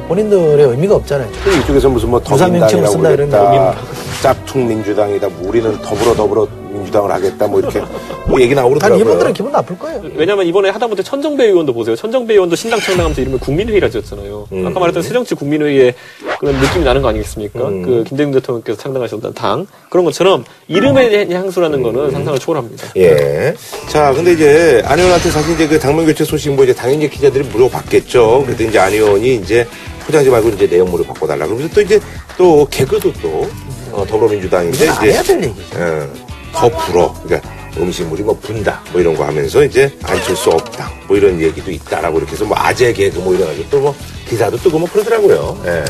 [0.08, 1.28] 본인들의 의미가 없잖아요.
[1.62, 3.74] 이쪽에서 무슨 뭐 부산 명칭을 더민당이라고 쓴다 그랬다.
[4.22, 5.28] 짝퉁 민주당이다.
[5.28, 7.46] 뭐 우리는 더불어 더불어 민주당을 하겠다.
[7.46, 7.80] 뭐 이렇게
[8.26, 9.00] 뭐 얘기 그러더라고요.
[9.00, 10.02] 이분들은 기분 나쁠 거예요.
[10.14, 11.96] 왜냐면 이번에 하다못해 천정배 의원도 보세요.
[11.96, 14.48] 천정배 의원도 신당 창당하면서 이름을 국민회의라 지었잖아요.
[14.52, 14.66] 음.
[14.66, 15.94] 아까 말했던 새정치 국민회의의
[16.38, 17.68] 그런 느낌이 나는 거 아니겠습니까?
[17.68, 17.82] 음.
[17.82, 22.88] 그 김대중 대통령께서 창당하셨던 당 그런 것처럼 이름에 대한 향수라는 거는 상상을 초월합니다.
[22.96, 23.54] 예.
[23.88, 27.44] 자, 근데 이제 안 의원한테 사실 이제 그 당면 교체 소식 뭐 이제 당연히 기자들이
[27.48, 28.44] 물어봤겠죠.
[28.46, 29.66] 그래도 이제 안 의원이 이제
[30.06, 31.46] 포장지 말고 이제 내용물을 바꿔달라.
[31.46, 32.00] 그러면서 또 이제
[32.36, 33.48] 또 개그도 또
[33.92, 35.76] 어, 더불어민주당인데 이제 해야 될 얘기죠.
[35.76, 36.08] 어,
[36.52, 37.14] 더 불어.
[37.24, 38.82] 그러니까 음식물이 뭐 분다.
[38.92, 40.90] 뭐 이런 거 하면서 이제 안칠 수 없다.
[41.08, 43.94] 뭐 이런 얘기도 있다라고 이렇게 해서 뭐 아재 개그 뭐 이래가지고 또 뭐
[44.28, 45.60] 기사도 뜨고 뭐 그러더라고요.
[45.66, 45.84] 예.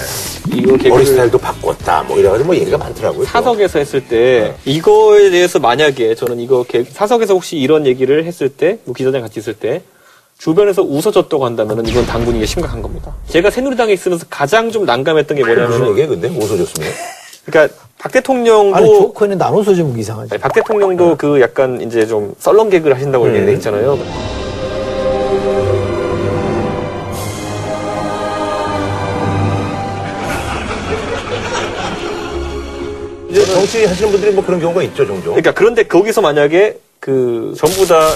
[0.57, 2.03] 이거 머리 개그를 스타일도 바꿨다.
[2.05, 3.25] 뭐 이래가지고 뭐 얘기가 많더라고요.
[3.25, 3.31] 또.
[3.31, 8.79] 사석에서 했을 때 이거에 대해서 만약에 저는 이거 개- 사석에서 혹시 이런 얘기를 했을 때,
[8.85, 9.83] 뭐 기자장 같이 있을 때
[10.39, 13.15] 주변에서 웃어줬다고 한다면은 이건 당분이 심각한 겁니다.
[13.29, 16.29] 제가 새누리당에 있으면서 가장 좀 난감했던 게 무슨 뭐냐면, 얘기예요, 근데?
[16.29, 16.89] 웃어줬으면.
[17.45, 20.35] 그러니까 박 대통령도 아니 조커는 나눠서 좀 이상하지.
[20.35, 23.37] 아니, 박 대통령도 그 약간 이제 좀 썰렁 개그를 하신다고 음.
[23.37, 23.99] 얘기 있잖아요.
[33.31, 35.33] 이제 정치 하시는 분들이 뭐 그런 경우가 있죠, 종종.
[35.33, 38.11] 그러니까 그런데 거기서 만약에 그 전부 다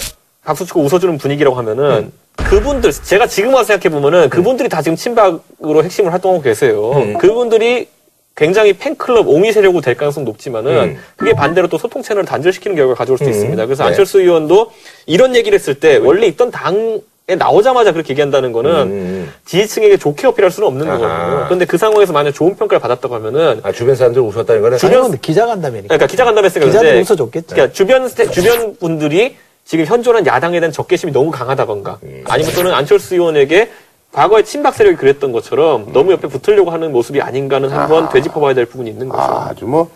[0.45, 5.83] 박수 치고 웃어주는 분위기라고 하면은 그분들 제가 지금 와서 생각해 보면은 그분들이 다 지금 친박으로
[5.83, 6.93] 핵심을 활동하고 계세요.
[6.93, 7.19] 음.
[7.19, 7.89] 그분들이
[8.37, 10.99] 굉장히 팬클럽 옹이 세력으로 될 가능성 높지만은 음.
[11.17, 13.31] 그게 반대로 또 소통 채널을 단절시키는 결과를 가져올 수 음.
[13.31, 13.65] 있습니다.
[13.65, 13.89] 그래서 네.
[13.89, 14.71] 안철수 의원도
[15.07, 19.33] 이런 얘기를 했을 때 원래 있던 당 나오자마자 그렇게 얘기한다는 거는 음.
[19.47, 20.99] 지지층에게 좋게 어필할 수는 없는 아하.
[20.99, 21.45] 거거든요.
[21.47, 25.47] 그런데 그 상황에서 만약 좋은 평가를 받았다고 하면은 아, 주변 사람들 웃었다는 거는 주변- 기자
[25.47, 25.89] 간담회니까.
[25.89, 27.47] 그러니까 기자 간담회 했으니까 기자들이 근데 웃어줬겠죠.
[27.55, 32.23] 그러니까 주변 세- 주변 분들이 지금 현존한 야당에 대한 적개심이 너무 강하다던가 음.
[32.29, 33.71] 아니면 또는 안철수 의원에게
[34.17, 38.89] 과거에 친박 세력이 그랬던 것처럼 너무 옆에 붙으려고 하는 모습이 아닌가는 한번 되짚어봐야 될 부분이
[38.89, 39.23] 있는 거죠.
[39.23, 39.91] 아, 아주 뭐,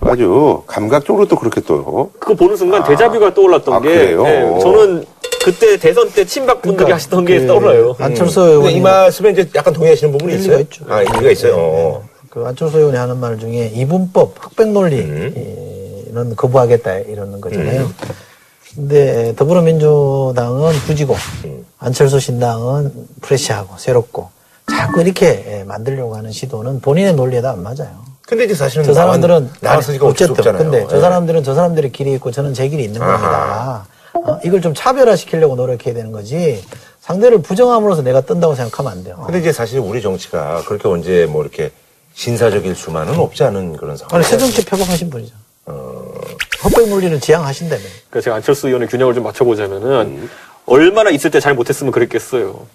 [0.00, 2.10] 아주 감각적으로 또 그렇게 또.
[2.18, 4.26] 그거 보는 순간 데자뷰가 떠올랐던 아, 게 그래요?
[4.26, 5.04] 예, 저는
[5.44, 7.94] 그때 대선 때 친박 분들이 그러니까 하시던 게그 떠올라요.
[8.00, 10.60] 안철수 근데 의원이 이 말씀에 이제 약간 동의하시는 부분이 일리가 있어요?
[10.62, 10.84] 있죠.
[10.88, 11.54] 아, 일리가 있어요.
[11.56, 12.08] 어.
[12.28, 14.72] 그 안철수 의원이 하는 말 중에 이분법, 흑백 음.
[14.72, 17.88] 논리는 거부하겠다 이러는 거잖아요.
[18.74, 21.66] 근데 더불어민주당은 부지고 음.
[21.78, 24.30] 안철수 신당은 프레시하고 새롭고
[24.70, 28.10] 자꾸 이렇게 예, 만들려고 하는 시도는 본인의 논리에도 안 맞아요.
[28.26, 30.56] 근데 이제 사실은 저 사람들은 나서지가 어쩔 수 어쨌든.
[30.56, 31.00] 근데 저 예.
[31.00, 33.86] 사람들은 저 사람들의 길이 있고 저는 제 길이 있는 겁니다.
[34.14, 34.38] 어?
[34.44, 36.64] 이걸 좀 차별화시키려고 노력해야 되는 거지
[37.00, 39.20] 상대를 부정함으로써 내가 뜬다고 생각하면 안 돼요.
[39.26, 41.72] 근데 이제 사실 우리 정치가 그렇게 언제 뭐 이렇게
[42.14, 44.14] 신사적일 수만은 없지 않은 그런 상황.
[44.14, 45.34] 아니 새 정치 표방하신 분이죠.
[46.64, 47.80] 헛백 논리를 지향하신다며.
[47.82, 50.30] 그러니까 제가 안철수 의원의 균형을 좀 맞춰보자면은 음.
[50.66, 52.66] 얼마나 있을 때 잘 못했으면 그랬겠어요.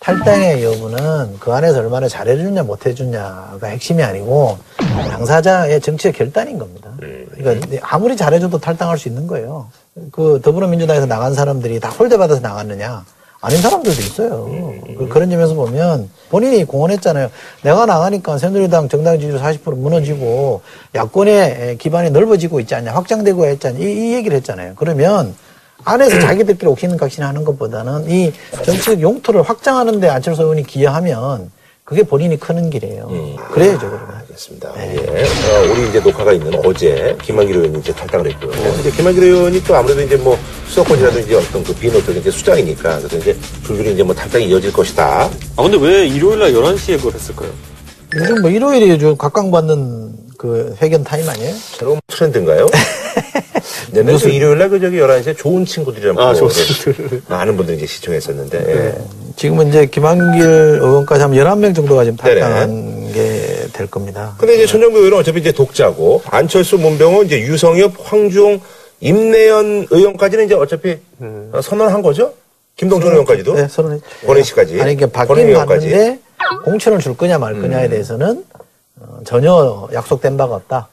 [0.00, 6.90] 탈당의 여부는 그 안에서 얼마나 잘해주냐 못해주냐가 핵심이 아니고 당사자의 정치의 결단인 겁니다.
[7.34, 9.68] 그러니까 아무리 잘해줘도 탈당할 수 있는 거예요.
[10.12, 13.04] 그 더불어민주당에서 나간 사람들이 다 홀대받아서 나갔느냐?
[13.40, 14.46] 아닌 사람들도 있어요.
[14.98, 17.30] 그- 그런 점에서 보면 본인이 공언했잖아요.
[17.62, 20.60] 내가 나가니까 새누리당 정당 지지율 40% 무너지고
[20.94, 24.72] 야권의 기반이 넓어지고 있지 않냐, 확장되고 있지 않냐, 이, 이 얘기를 했잖아요.
[24.76, 25.34] 그러면
[25.84, 28.32] 안에서 자기들끼리 옥신각신 하는 것보다는 이
[28.64, 31.52] 정치적 용토를 확장하는데 안철수 의원이 기여하면
[31.84, 33.08] 그게 본인이 크는 길이에요.
[33.52, 34.17] 그래야죠, 그러면.
[34.38, 34.72] 알겠습니다.
[34.78, 35.24] 예.
[35.24, 38.52] 어, 우리 이제 녹화가 있는 어제 김한길 의원이 이제 탈당을 했고요.
[38.80, 43.16] 이제 김한길 의원이 또 아무래도 이제 뭐 수도권이라든지 어떤 그 비노 측 이제 수장이니까 그래서
[43.16, 43.36] 이제
[43.66, 45.28] 줄줄이 이제 뭐 탈당이 이어질 것이다.
[45.56, 47.50] 아 근데 왜 일요일 날 11시에 그걸 했을까요?
[48.14, 51.54] 요즘 뭐 일요일이 요즘 각광받는 그 회견 타임 아니에요?
[51.54, 52.66] 새로운 트렌드인가요?
[53.94, 58.58] 옛날에 그 일요일 날그 저기 11시에 좋은 친구들이라는 아, 좋은 프로그램 많은 분들이 이제 시청했었는데.
[58.58, 58.94] 예.
[59.36, 60.44] 지금은 이제 김한길
[60.82, 62.40] 의원까지 하면 11명 정도가 지금 네네.
[62.40, 62.97] 탈당한 게
[63.72, 64.34] 될 겁니다.
[64.38, 68.60] 근데 이제 천정부 의원은 어차피 이제 독자고 안철수, 문병호, 이제 유성엽, 황주홍,
[69.00, 72.34] 임내연 의원까지는 이제 어차피 어, 선언한 거죠?
[72.76, 73.54] 김동준 의원까지도?
[73.54, 74.04] 네, 선언했죠.
[74.26, 74.80] 권혜 씨까지.
[74.80, 75.06] 아니, 이게.
[75.06, 75.10] 음.
[75.90, 76.18] 봤는데
[76.64, 78.44] 공천을 줄 거냐 말 거냐에 대해서는
[79.00, 80.88] 어, 전혀 약속된 바가 없다.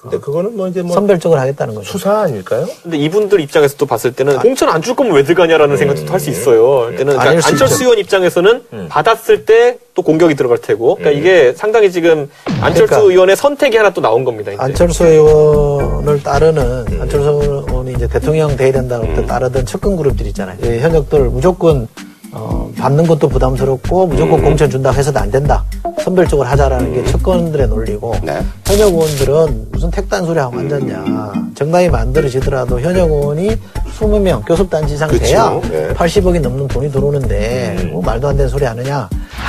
[0.00, 1.86] 근데 그거는 뭐 이제 뭐 선별적으로 하겠다는 거죠.
[1.90, 2.66] 수사 아닐까요?
[2.82, 6.30] 근데 이분들 입장에서 또 봤을 때는 공천 안 줄 거면 왜 들어가냐라는 생각도 할 수
[6.30, 6.86] 있어요.
[6.96, 7.84] 때는 그러니까 아닐 수 안철수 있죠.
[7.84, 12.30] 의원 입장에서는 받았을 때 또 공격이 들어갈 테고, 그러니까 이게 상당히 지금
[12.62, 14.52] 안철수 그러니까 의원의 선택이 하나 또 나온 겁니다.
[14.52, 14.62] 이제.
[14.62, 20.56] 안철수 의원을 따르는 안철수 의원이 이제 대통령 돼야 된다고 때 따르던 측근 그룹들 있잖아요.
[20.62, 21.88] 이 현역들 무조건
[22.32, 25.64] 어, 받는 것도 부담스럽고 무조건 공천 준다고 해서도 안 된다.
[26.02, 28.40] 선별적으로 하자라는 게 측근들의 논리고 네.
[28.66, 31.32] 현역 의원들은 무슨 택단 소리 하고 앉았냐.
[31.54, 33.56] 정당이 만들어지더라도 현역 의원이
[33.98, 35.22] 20명 교섭단지 이상 그쵸.
[35.24, 35.88] 돼야 네.
[35.94, 39.08] 80억이 넘는 돈이 들어오는데 뭐 말도 안 되는 소리 하느냐.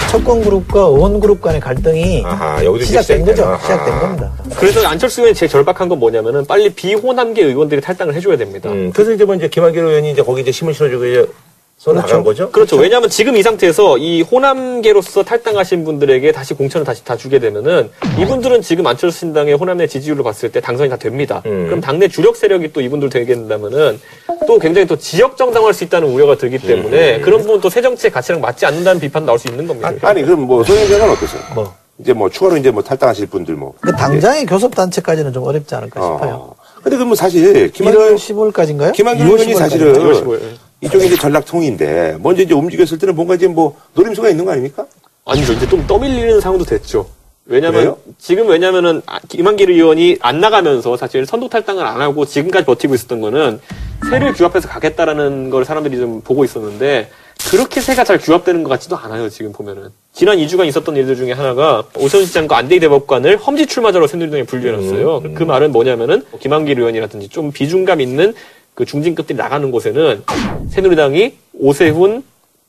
[0.10, 3.46] 측근 그룹과 의원 그룹 간의 갈등이 아하, 시작된 시작된 거죠.
[3.46, 3.60] 아하.
[3.60, 4.32] 시작된 겁니다.
[4.58, 8.70] 그래서 안철수 의원이 제일 절박한 건 뭐냐면은 빨리 비호남계 의원들이 탈당을 해줘야 됩니다.
[8.70, 11.28] 음, 그래서 이제 뭐 이제 김한길 의원이 이제 거기 이제 힘을 실어주고 이제
[11.82, 12.52] 서 나간 거죠?
[12.52, 12.76] 그렇죠.
[12.76, 18.62] 왜냐하면 지금 이 상태에서 이 호남계로서 탈당하신 분들에게 다시 공천을 다시 다 주게 되면은 이분들은
[18.62, 21.42] 지금 안철수 신당의 호남 내 지지율로 봤을 때 당선이 다 됩니다.
[21.48, 21.66] 음.
[21.66, 24.00] 그럼 당내 주력 세력이 또 이분들 되게 된다면은
[24.46, 27.22] 또 굉장히 또 지역 정당화할 수 있다는 우려가 들기 때문에 음.
[27.24, 29.92] 그런 부분 또 새 정치의 가치랑 맞지 않는다는 비판 나올 수 있는 겁니다.
[30.04, 31.42] 아 니, 그럼 뭐, 소영생은 어떠세요?
[31.56, 31.74] 뭐.
[31.98, 33.74] 이제 뭐, 추가로 이제 뭐 탈당하실 분들 뭐.
[33.82, 36.34] 그 당장의 교섭 단체까지는 좀 어렵지 않을까 싶어요.
[36.36, 36.56] 어.
[36.84, 38.92] 근데 그뭐 사실, 1월 김한길, 15일까지인가요?
[38.94, 40.40] 김한길 의원이 사실은 1월 15일.
[40.82, 44.86] 이쪽에 이제 전략통인데, 먼저 이제 움직였을 때는 뭔가 이제 뭐, 노림수가 있는 거 아닙니까?
[45.26, 45.54] 아니죠.
[45.54, 47.08] 이제 좀 떠밀리는 상황도 됐죠.
[47.46, 47.98] 왜냐면 그래요?
[48.18, 53.20] 지금 왜냐면은 아, 김한길 의원이 안 나가면서 사실 선도 탈당을 안 하고 지금까지 버티고 있었던
[53.20, 53.60] 거는
[54.10, 57.10] 새를 규합해서 가겠다라는 걸 사람들이 좀 보고 있었는데
[57.50, 59.28] 그렇게 새가 잘 규합되는 것 같지도 않아요.
[59.30, 64.44] 지금 보면은 지난 2주간 있었던 일들 중에 하나가 오천 시장과 안대희 대법관을 험지 출마자로 새누리당에
[64.44, 65.34] 분류해놨어요.
[65.34, 68.34] 그 말은 뭐냐면은 김한길 의원이라든지 좀 비중감 있는
[68.74, 70.24] 그 중진급들이 나가는 곳에는
[70.70, 72.24] 새누리당이 오세훈,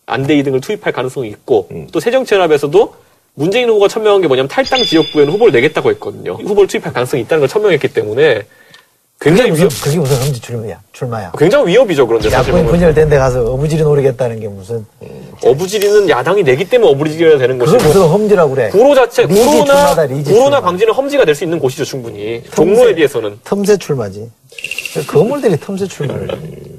[0.07, 2.94] 안대희 등을 투입할 가능성이 있고 또 새정치연합에서도
[3.34, 6.34] 문재인 후보가 천명한 게 뭐냐면 탈당 지역구에는 후보를 내겠다고 했거든요.
[6.34, 8.42] 후보를 투입할 가능성이 있다는 걸 천명했기 때문에
[9.23, 11.33] 굉장히 위협, 그게 무슨 험지 출마야, 출마야.
[11.39, 12.07] 굉장히 위협이죠.
[12.09, 14.85] 그런데 사실 보면 분열된 데 가서 어부지리 노리겠다는 게 무슨,
[15.45, 18.70] 어부지리는 야당이 내기 때문에 어부지리가 되는 그걸 것이고 무슨 험지라고 그래.
[18.70, 20.61] 구로 자체 리지 구로나 출마다, 리지 구로나 출마.
[20.62, 22.55] 광진은 험지가 될 수 있는 곳이죠 충분히 틈새.
[22.57, 24.29] 종로에 비해서는 틈새 출마지.
[25.07, 26.29] 건물들이 틈새 출마를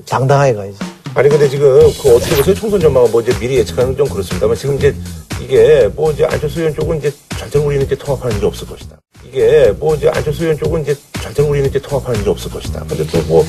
[0.08, 0.78] 당당하게 가야지.
[1.16, 2.56] 아니 근데 지금 그 어떻게 보세요?
[2.56, 4.94] 총선 전망은 뭐 이제 미리 예측하는 좀 그렇습니다만 지금 이제
[5.42, 8.98] 이게 뭐 이제 안철수 의원 쪽은 이제 절대로 우리는 이제 통합하는 일이 없을 것이다.
[9.34, 12.84] 이게 뭐 이제 안철수 의원 쪽은 이제 절대로 우리는 이제 통합하는 일이 없을 것이다.
[12.88, 13.44] 근데 또 뭐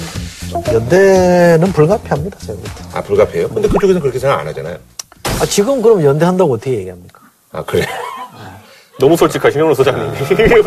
[0.72, 2.70] 연대는 불가피합니다, 제가 볼 때.
[2.94, 3.48] 아, 불가피해요?
[3.48, 4.76] 근데 그쪽에서는 그렇게 생각 안 하잖아요.
[5.40, 7.20] 아, 지금 그럼 연대한다고 어떻게 얘기합니까?
[7.52, 7.86] 아 그래.
[9.00, 10.06] 너무 솔직하신 형로 소장님.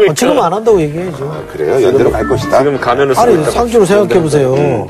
[0.10, 1.26] 어, 지금 안 한다고 얘기해야죠.
[1.32, 1.82] 아, 그래요?
[1.82, 2.60] 연대로 갈 것이다.
[2.60, 3.44] 지금 가면을 쓰고 아니.
[3.46, 4.88] 상주로 생각해 보세요.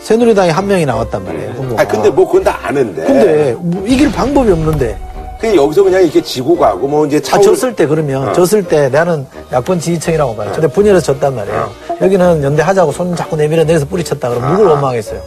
[0.00, 1.74] 새누리당이 한 명이 나왔단 말이에요.
[1.78, 3.04] 아 근데 뭐 그건 다 아는데.
[3.04, 4.98] 근데 뭐 이길 방법이 없는데.
[5.40, 8.88] 그 여기서 그냥 이렇게 지고 가고 뭐 이제 아, 차올 졌을 때 그러면 졌을 때
[8.90, 10.50] 나는 야권 지지층이라고 봐요.
[10.52, 11.70] 근데 분열해서 졌단 말이에요.
[12.02, 15.20] 여기는 연대 하자고 손 자꾸 내밀어 내서 뿌리쳤다 그러면 누굴 원망하겠어요?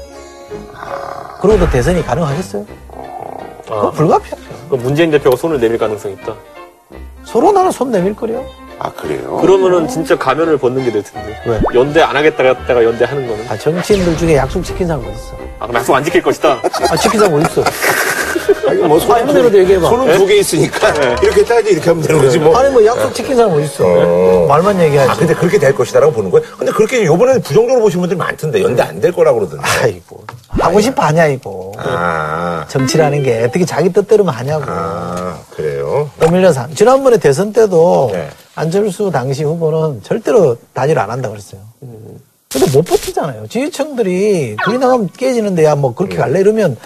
[1.42, 2.66] 그러고도 대선이 가능하겠어요?
[3.66, 4.42] 그거 아, 불가피하죠.
[4.70, 6.34] 그럼 문재인 대표가 손을 내밀 가능성이 있다.
[7.26, 8.44] 서로 나는 손 내밀 거려.
[8.80, 9.38] 아 그래요?
[9.38, 11.36] 그러면은 진짜 가면을 벗는 게 될 텐데.
[11.46, 11.60] 왜?
[11.74, 13.46] 연대 안 하겠다 했다가 연대 하는 거는.
[13.50, 15.34] 아, 정치인들 중에 약속 지킨 사람 어디 있어?
[15.60, 16.60] 아, 그럼 약속 안 지킬 것이다.
[16.92, 17.64] 아, 지킨 사람 어디 있어?
[18.68, 19.90] 아니 뭐 아, 손은 형대로도 얘기해봐.
[19.90, 22.56] 손은 두 개 있으니까 이렇게 따야지 이렇게 하면 되는 거지 뭐.
[22.58, 23.84] 아니, 뭐 약속 지킨 사람 어디 있어?
[23.86, 24.46] 어.
[24.48, 25.10] 말만 얘기하지.
[25.12, 26.48] 아 근데 그렇게 될 것이다라고 보는 거예요?
[26.58, 29.64] 근데 그렇게 요번에 부정적으로 보신 분들이 많던데 연대 안 될 거라고 그러던데.
[29.82, 30.24] 아이고.
[30.50, 31.72] 하고 싶어 하냐, 이거.
[31.78, 34.64] 아, 정치라는 게 어떻게 자기 뜻대로만 하냐고.
[34.68, 36.10] 아 그래요?
[36.20, 36.68] 떠밀려서.
[36.76, 38.30] 지난번에 대선 때도 네.
[38.56, 41.60] 안철수 당시 후보는 절대로 단일 안 한다 그랬어요.
[42.52, 43.48] 근데 못 버티잖아요.
[43.48, 46.40] 지지층들이 둘이 나가면 깨지는데 야, 뭐 그렇게 갈래?
[46.40, 46.78] 이러면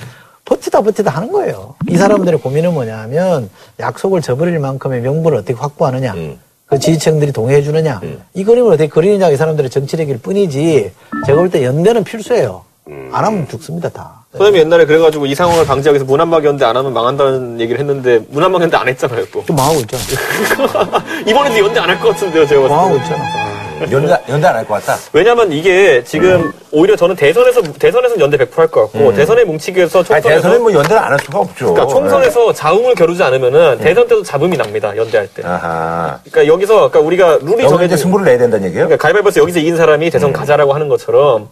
[0.48, 1.76] 버티다 버티다 하는 거예요.
[1.90, 6.14] 이 사람들의 고민은 뭐냐면 약속을 저버릴 만큼의 명분을 어떻게 확보하느냐.
[6.14, 6.40] 음.
[6.66, 8.02] 그 지지층들이 동의해 주느냐.
[8.34, 10.92] 이 그림을 어떻게 그리느냐가 이 사람들의 정치력일 뿐이지
[11.26, 12.64] 제가 볼 때 연대는 필수예요.
[13.12, 14.26] 안 하면 죽습니다, 다.
[14.34, 18.62] 소장님 옛날에 그래가지고 이 상황을 방지하기 위해서 문한박 연대 안 하면 망한다는 얘기를 했는데 문한박
[18.62, 19.44] 연대 안 했잖아요, 또.
[19.46, 20.04] 좀 망하고 있잖아.
[21.28, 22.76] 이번에도 연대 안 할 것 같은데요, 제가 봤을 때.
[22.76, 23.57] 망하고 있잖아.
[23.92, 24.98] 연대 연대 안 할 것 같다.
[25.14, 30.06] 왜냐면 이게 지금 오히려 저는 대선에서 대선에서는 연대 100%할 것 같고 대선에 뭉치기 위해서 아니
[30.22, 31.74] 총선에서 대선에 뭐 연대를 안 할 수가 없죠.
[31.74, 35.42] 그러니까 총선에서 자웅을 겨루지 않으면은 대선 때도 잡음이 납니다 연대할 때.
[35.42, 35.48] 네.
[35.48, 36.20] 아하.
[36.30, 38.88] 그러니까 여기서 그러니까 우리가 룰이 정해진 이제 승부를 내야 된다는 얘기예요?
[38.88, 41.50] 그러니까 가위바위보에서 여기서 이긴 사람이 대선 가자라고 하는 것처럼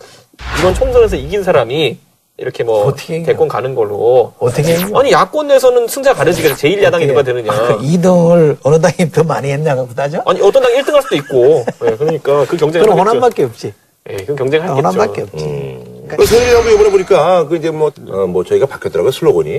[0.60, 1.98] 이번 총선에서 이긴 사람이
[2.38, 3.24] 이렇게 뭐 어떻게?
[3.24, 5.00] 대권 가는 걸로 어떻게 이겨?
[5.00, 9.88] 아니 야권 내에서는 승자 가려지겠어 제1야당이 누가 되느냐 아, 2등을 어느 당이 더 많이 했냐고
[9.96, 10.22] 따져?
[10.26, 13.74] 아니 어떤 당이 1등 할 수도 있고 네, 그러니까 그 경쟁을 그럼 호남밖에 없지.
[14.10, 15.46] 예, 그건 경쟁하겠죠 호남밖에 없지.
[15.46, 16.08] 음.
[16.10, 19.52] 그 새누리당도 이번에 보니까 그 이제 뭐, 어, 뭐 저희가 바뀌었더라고요 슬로건이.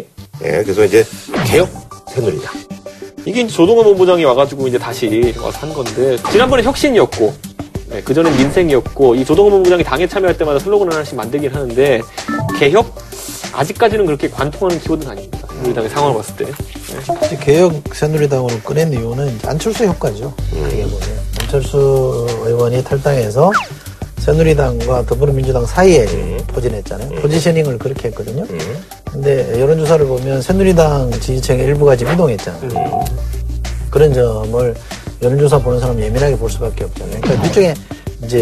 [0.44, 1.02] 예, 그래서 이제
[1.46, 1.68] 개혁
[2.10, 2.52] 새누리당.
[3.24, 7.34] 이게 이제 조동원 본부장이 와가지고 이제 다시 와서 한 건데 지난번에 혁신이었고
[7.88, 12.00] 네, 그전엔 민생이었고 이 조동원 본부장이 당에 참여할 때마다 슬로건을 하나씩 만들긴 하는데
[12.58, 12.94] 개혁
[13.52, 15.46] 아직까지는 그렇게 관통하는 키워드는 아닙니다.
[15.64, 16.44] 우리당의 상황을 봤을 때.
[16.44, 17.26] 네.
[17.26, 20.34] 이제 개혁 새누리당으로 꺼낸 이유는 안철수 효과죠.
[20.50, 21.00] 크게 보면.
[21.40, 23.50] 안철수 의원이 탈당해서
[24.18, 26.04] 새누리당과 더불어민주당 사이에
[26.48, 27.20] 포진했잖아요.
[27.20, 28.44] 포지셔닝을 그렇게 했거든요.
[29.10, 33.04] 근데 여론조사를 보면 새누리당 지지층의 일부가 지금 이동했잖아요.
[33.90, 34.74] 그런 점을
[35.22, 37.20] 여론조사 보는 사람 예민하게 볼 수밖에 없잖아요.
[37.20, 37.74] 그러니까 일종의
[38.24, 38.38] 이제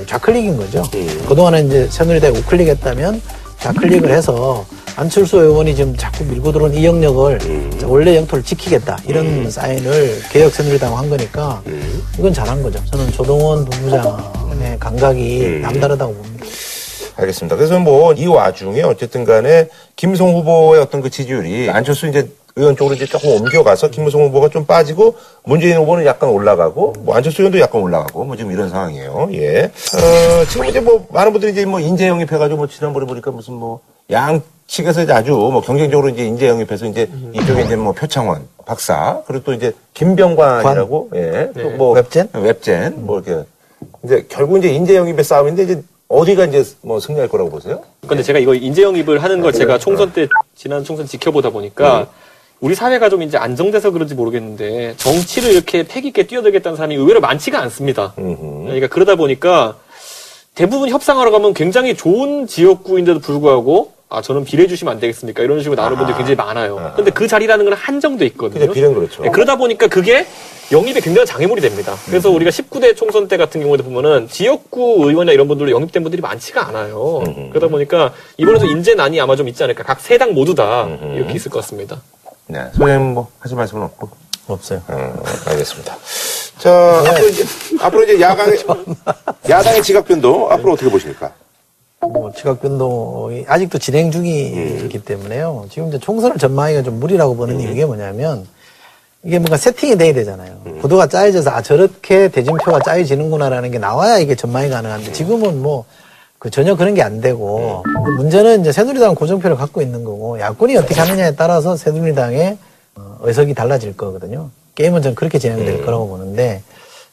[0.00, 0.82] 예, 좌클릭인 거죠.
[1.28, 3.20] 그동안에 이제 새누리당이 우클릭 했다면
[3.60, 4.64] 좌클릭을 해서
[4.96, 7.38] 안철수 의원이 지금 자꾸 밀고 들어온 이 영역을
[7.84, 11.62] 원래 영토를 지키겠다 이런 사인을 개혁 새누리당 한 거니까
[12.18, 12.80] 이건 잘한 거죠.
[12.90, 16.46] 저는 조동원 본부장의 감각이 남다르다고 봅니다.
[17.16, 17.56] 알겠습니다.
[17.56, 22.96] 그래서 뭐 이 와중에 어쨌든 간에 김성 후보의 어떤 그 지지율이 안철수 이제 의원 쪽으로
[22.96, 27.80] 이제 조금 옮겨가서 김무성 후보가 좀 빠지고 문재인 후보는 약간 올라가고 뭐 안철수 의원도 약간
[27.80, 29.28] 올라가고 뭐 지금 이런 상황이에요.
[29.32, 29.64] 예.
[29.64, 33.80] 어, 지금 이제 뭐 많은 분들이 이제 뭐 인재 영입해가지고 뭐 지난번에 보니까 무슨 뭐
[34.10, 39.44] 양측에서 이제 아주 뭐 경쟁적으로 이제 인재 영입해서 이제 이쪽에 이제 뭐 표창원 박사 그리고
[39.44, 41.50] 또 이제 김병관이라고 예.
[41.54, 42.28] 또 뭐 웹젠?
[42.34, 43.44] 웹젠 뭐 이렇게
[44.04, 47.82] 이제 결국 이제 인재 영입의 싸움인데 이제 어디가 이제 뭐 승리할 거라고 보세요?
[48.06, 52.06] 근데 제가 이거 인재 영입을 하는 걸 제가 총선 때 지난 총선 지켜보다 보니까
[52.60, 57.60] 우리 사회가 좀 이제 안정돼서 그런지 모르겠는데 정치를 이렇게 패기 있게 뛰어들겠다는 사람이 의외로 많지가
[57.60, 58.14] 않습니다.
[58.16, 59.76] 그러니까 그러다 보니까
[60.56, 65.76] 대부분 협상하러 가면 굉장히 좋은 지역구인데도 불구하고 아 저는 비례 주시면 안 되겠습니까 이런 식으로
[65.80, 66.94] 나오는 분들이 굉장히 많아요.
[66.96, 68.72] 근데 그 자리라는 건 한정돼 있거든요.
[68.72, 69.22] 비례는 그렇죠.
[69.22, 70.26] 네, 그러다 보니까 그게
[70.72, 71.94] 영입에 굉장히 장애물이 됩니다.
[72.06, 76.66] 그래서 우리가 19대 총선 때 같은 경우에도 보면은 지역구 의원이나 이런 분들로 영입된 분들이 많지가
[76.68, 77.22] 않아요.
[77.50, 79.84] 그러다 보니까 이번에도 인재난이 아마 좀 있지 않을까.
[79.84, 82.00] 각 세 당 모두 다 이렇게 있을 것 같습니다.
[82.48, 82.64] 네.
[82.72, 84.08] 소장님 뭐 하실 말씀은 없고.
[84.48, 84.80] 없어요.
[84.88, 85.94] 어, 알겠습니다.
[86.58, 87.44] 자, 앞으로 이제,
[87.80, 88.58] 앞으로 이제 야당의,
[89.48, 91.30] 야당의 지각변도 앞으로 어떻게 보십니까?
[92.00, 95.66] 뭐 지각 변동이 아직도 진행 중이기 때문에요.
[95.70, 98.46] 지금 이제 총선을 전망하기가 좀 무리라고 보는 이유가 뭐냐면
[99.22, 100.60] 이게 뭔가 세팅이 돼야 되잖아요.
[100.80, 105.84] 구도가 짜여져서 아 저렇게 대진표가 짜여지는구나라는 게 나와야 이게 전망이 가능한데 지금은 뭐
[106.38, 107.82] 그 전혀 그런 게 안 되고
[108.16, 112.58] 문제는 이제 새누리당은 고정표를 갖고 있는 거고 야권이 어떻게 하느냐에 따라서 새누리당의
[112.96, 114.50] 어, 의석이 달라질 거거든요.
[114.74, 116.62] 게임은 저는 그렇게 진행될 거라고 보는데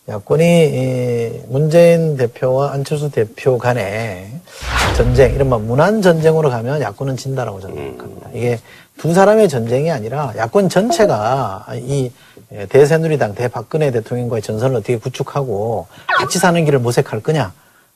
[0.07, 4.28] 야권이 이 문재인 대표와 안철수 대표 간의
[4.95, 8.30] 전쟁, 이른바 문안 전쟁으로 가면 야권은 진다라고 저는 생각합니다.
[8.34, 8.59] 이게
[8.99, 12.11] 두 사람의 전쟁이 아니라 야권 전체가 이
[12.69, 15.88] 대새누리당, 대박근혜 대통령과의 전선을 어떻게 구축하고
[16.19, 17.51] 같이 사는 길을 모색할 거냐.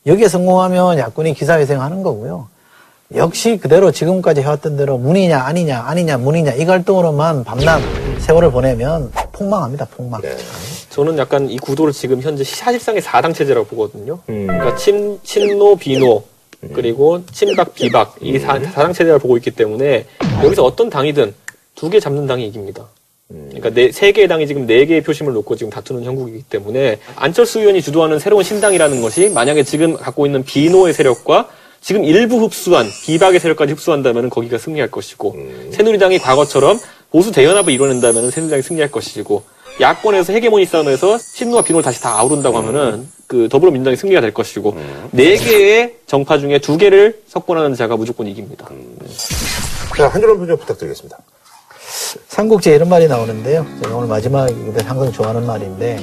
[0.06, 2.48] 여기에 성공하면 야권이 기사회생하는 거고요.
[3.14, 7.80] 역시 그대로 지금까지 해왔던 대로 문이냐 아니냐 아니냐 문이냐 이 갈등으로만 밤낮
[8.20, 10.20] 세월을 보내면 폭망합니다 폭망.
[10.90, 14.20] 저는 약간 이 구도를 지금 현재 사실상의 사당 체제라고 보거든요.
[14.28, 14.46] 음.
[14.46, 16.22] 그러니까 친, 친노, 비노,
[16.74, 20.06] 그리고 친박, 비박 이 사, 사당 체제를 보고 있기 때문에
[20.44, 21.34] 여기서 어떤 당이든
[21.74, 22.86] 두 개 잡는 당이 이깁니다.
[23.30, 27.60] 그러니까 네, 세 개의 당이 지금 네 개의 표심을 놓고 지금 다투는 형국이기 때문에 안철수
[27.60, 31.48] 의원이 주도하는 새로운 신당이라는 것이 만약에 지금 갖고 있는 비노의 세력과
[31.80, 35.36] 지금 일부 흡수한 비박의 세력까지 흡수한다면 거기가 승리할 것이고
[35.70, 36.78] 새누리당이 과거처럼
[37.10, 39.42] 보수 대연합을 이뤄낸다면 새누리당이 승리할 것이고
[39.80, 44.76] 야권에서 헤게모니 싸움에서 친노와 비노를 다시 다 아우른다고 하면은 그 더불어민주당이 승리가 될 것이고
[45.12, 48.68] 네 개의 정파 중에 두 개를 석권하는 자가 무조건 이깁니다.
[49.96, 51.16] 자, 한 줄로 표정 부탁드리겠습니다.
[52.28, 53.66] 삼국지에 이런 말이 나오는데요.
[53.82, 55.98] 제가 오늘 마지막인데 항상 좋아하는 말인데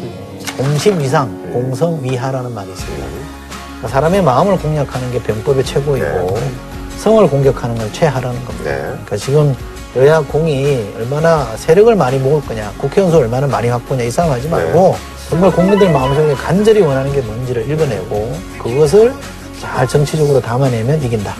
[0.57, 3.05] 공심 위상, 공성 위하라는 말이 있습니다.
[3.05, 6.37] 그러니까 사람의 마음을 공략하는 게 병법의 최고이고
[6.97, 8.71] 성을 공격하는 건 최하라는 겁니다.
[8.71, 8.77] 네.
[8.81, 9.55] 그러니까 지금
[9.95, 14.47] 여야 공이 얼마나 세력을 많이 모을 거냐, 국회의원 수 얼마나 많이 확보냐 이 싸움 하지
[14.47, 14.95] 말고
[15.29, 19.13] 정말 국민들 마음속에 간절히 원하는 게 뭔지를 읽어내고 그것을
[19.59, 21.35] 잘 정치적으로 담아내면 이긴다.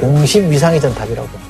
[0.00, 1.46] 공심 위상이 전 답이라고 봅니다.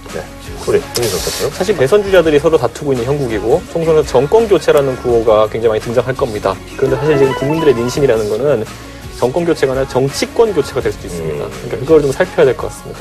[0.66, 0.72] 네.
[0.72, 1.54] 우리 홍인석 대표.
[1.54, 6.54] 사실 대선 주자들이 서로 다투고 있는 형국이고 총선에서 정권 교체라는 구호가 굉장히 많이 등장할 겁니다.
[6.76, 8.64] 그런데 사실 지금 국민들의 민심이라는 거는
[9.18, 11.46] 정권 교체가 아니라 정치권 교체가 될 수도 있습니다.
[11.48, 13.00] 그러니까 그걸 좀 살펴야 될 것 같습니다.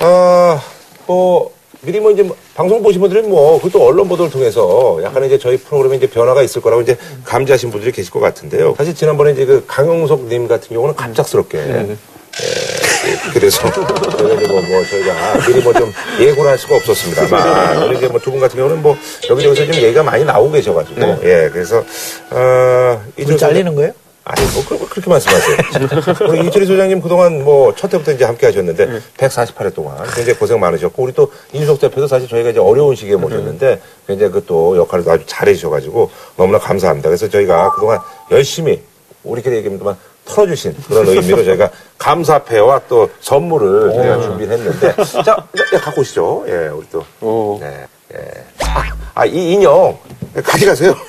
[0.00, 0.60] 아,
[1.06, 1.50] 뭐,
[1.80, 5.56] 미리 뭐 이제 뭐 방송 보신 분들은 뭐, 그것도 언론 보도를 통해서 약간 이제 저희
[5.56, 8.74] 프로그램에 이제 변화가 있을 거라고 이제 감지하신 분들이 계실 것 같은데요.
[8.76, 11.96] 사실 지난번에 이제 그 강용석 님 같은 경우는 갑작스럽게.
[12.42, 17.96] 예, 그래서 저희가 이제 뭐, 뭐 저희가 미리 뭐 좀 예고를 할 수가 없었습니다만 우리
[17.96, 18.96] 이제 뭐 두 분 같은 경우는 뭐
[19.28, 21.82] 여기저기서 좀 얘기가 많이 나오고 계셔가지고 예 그래서
[22.30, 23.92] 어 이준석 잘리는 거예요?
[24.30, 25.56] 아니, 뭐, 그, 그렇게 말씀하세요.
[26.28, 31.02] 우리 이철희 소장님 그동안 뭐, 첫 해부터 이제 함께 하셨는데, 148회 동안 굉장히 고생 많으셨고,
[31.02, 35.24] 우리 또 인수석 대표도 사실 저희가 이제 어려운 시기에 모셨는데, 굉장히 그 또 역할을 아주
[35.26, 37.08] 잘해 주셔가지고, 너무나 감사합니다.
[37.08, 38.82] 그래서 저희가 그동안 열심히,
[39.24, 39.96] 우리끼리 얘기합니다만,
[40.28, 45.36] 털어주신 그런 의미로 저희가 감사패와 또 선물을 저희가 준비를 했는데, 자,
[45.72, 46.44] 예, 갖고 오시죠.
[46.48, 47.04] 예, 우리 또.
[47.20, 47.58] 오.
[47.60, 48.18] 네, 예.
[48.64, 49.98] 아, 아, 이 인형,
[50.44, 50.94] 가져가세요.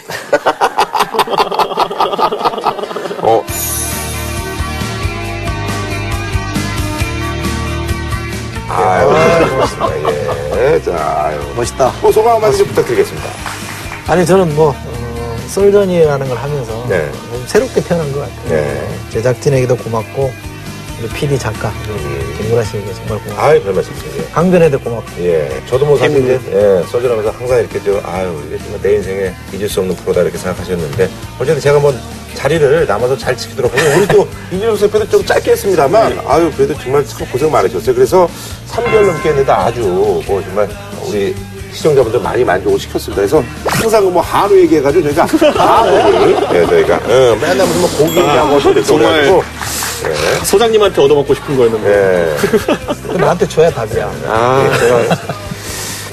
[3.22, 3.44] 어.
[8.72, 10.62] 아유, 고맙습니다.
[10.62, 10.82] 예.
[10.82, 11.40] 자, 아유.
[11.56, 11.92] 멋있다.
[12.02, 13.30] 뭐 소감 한 말씀 좀 부탁드리겠습니다.
[14.08, 17.12] 아니 저는 뭐 어, 썰전이라는 걸 하면서 네.
[17.50, 18.50] 좀 새롭게 태어난 것 같아요.
[18.50, 18.88] 네.
[19.10, 20.32] 제작진에게도 고맙고
[21.02, 24.24] 우리 PD 작가 우리 김구라 씨에게 정말 고맙고 아유, 별 말씀이세요.
[24.32, 25.64] 강변에도 고맙고 예.
[25.68, 29.70] 저도 뭐 사실 이제, 예, 써주라면서 항상 이렇게 저, 아유, 이게 정말 내 인생에 잊을
[29.70, 31.94] 수 없는 프로다 이렇게 생각하셨는데, 어쨌든 제가 뭐
[32.36, 37.06] 자리를 남아서 잘 지키도록 하고, 우리 또 이준석 대표도 좀 짧게 했습니다만, 아유, 그래도 정말
[37.06, 37.96] 참 고생 많으셨어요.
[37.96, 38.30] 그래서
[38.70, 39.82] 3개월 넘게 했는데 아주
[40.28, 40.70] 뭐 정말
[41.08, 41.34] 우리
[41.74, 43.22] 시청자분들 많이 만족을 시켰습니다.
[43.22, 48.56] 그래서 항상 그뭐 한우 얘기해가지고 저희가 한우를, 예, 저희가, 어, 맨날 무슨 뭐 고기 얘기하고
[48.56, 49.12] 어쩌고 정말.
[49.12, 49.44] 그래가지고,
[50.46, 51.90] 소장님한테 얻어먹고 싶은 거였는데.
[51.90, 52.36] 예.
[53.08, 54.10] 그 나한테 줘야 답이야.
[54.28, 55.16] 아, 제가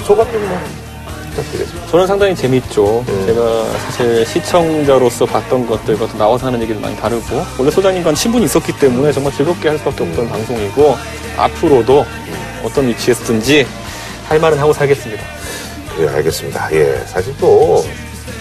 [0.05, 0.59] 소감 좀 뭐,
[1.29, 1.87] 부탁드리겠습니다.
[1.91, 3.03] 저는 상당히 재밌죠.
[3.25, 8.73] 제가 사실 시청자로서 봤던 것들과 또 나와서 하는 얘기도 많이 다르고 원래 소장님과 친분이 있었기
[8.73, 10.97] 때문에 정말 즐겁게 할 수밖에 없던 방송이고
[11.37, 12.05] 앞으로도
[12.63, 13.65] 어떤 위치에서든지
[14.27, 15.23] 할 말은 하고 살겠습니다.
[15.99, 16.69] 예, 알겠습니다.
[16.73, 17.83] 예, 사실 또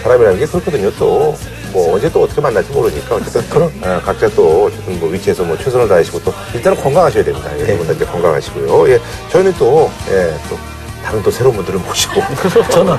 [0.03, 0.91] 사람이라는 게 그렇거든요.
[0.99, 1.35] 또
[1.73, 3.71] 뭐 언제 또 어떻게 만날지 모르니까 어쨌든 그런
[4.03, 7.51] 각자 또 어쨌든 뭐 위치에서 뭐 최선을 다하시고 또 일단은 건강하셔야 됩니다.
[7.59, 8.89] 예, 다 이제 건강하시고요.
[8.93, 9.01] 예,
[9.31, 10.57] 저희는 또 예, 또
[11.05, 12.15] 다른 또 새로운 분들을 모시고
[12.71, 12.99] 저는 어,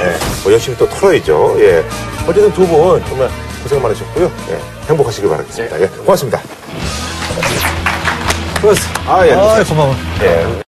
[0.00, 1.54] 예, 뭐 열심히 또 털어야죠.
[1.60, 1.84] 예,
[2.26, 3.30] 어쨌든 두 분 정말
[3.62, 4.32] 고생 많으셨고요.
[4.50, 4.58] 예,
[4.88, 5.80] 행복하시길 바라겠습니다.
[5.80, 6.40] 예, 고맙습니다.
[8.60, 9.02] 그렇습니다.
[9.06, 9.32] 아, 예.
[9.34, 9.94] 아, 고마워.
[10.22, 10.63] 예.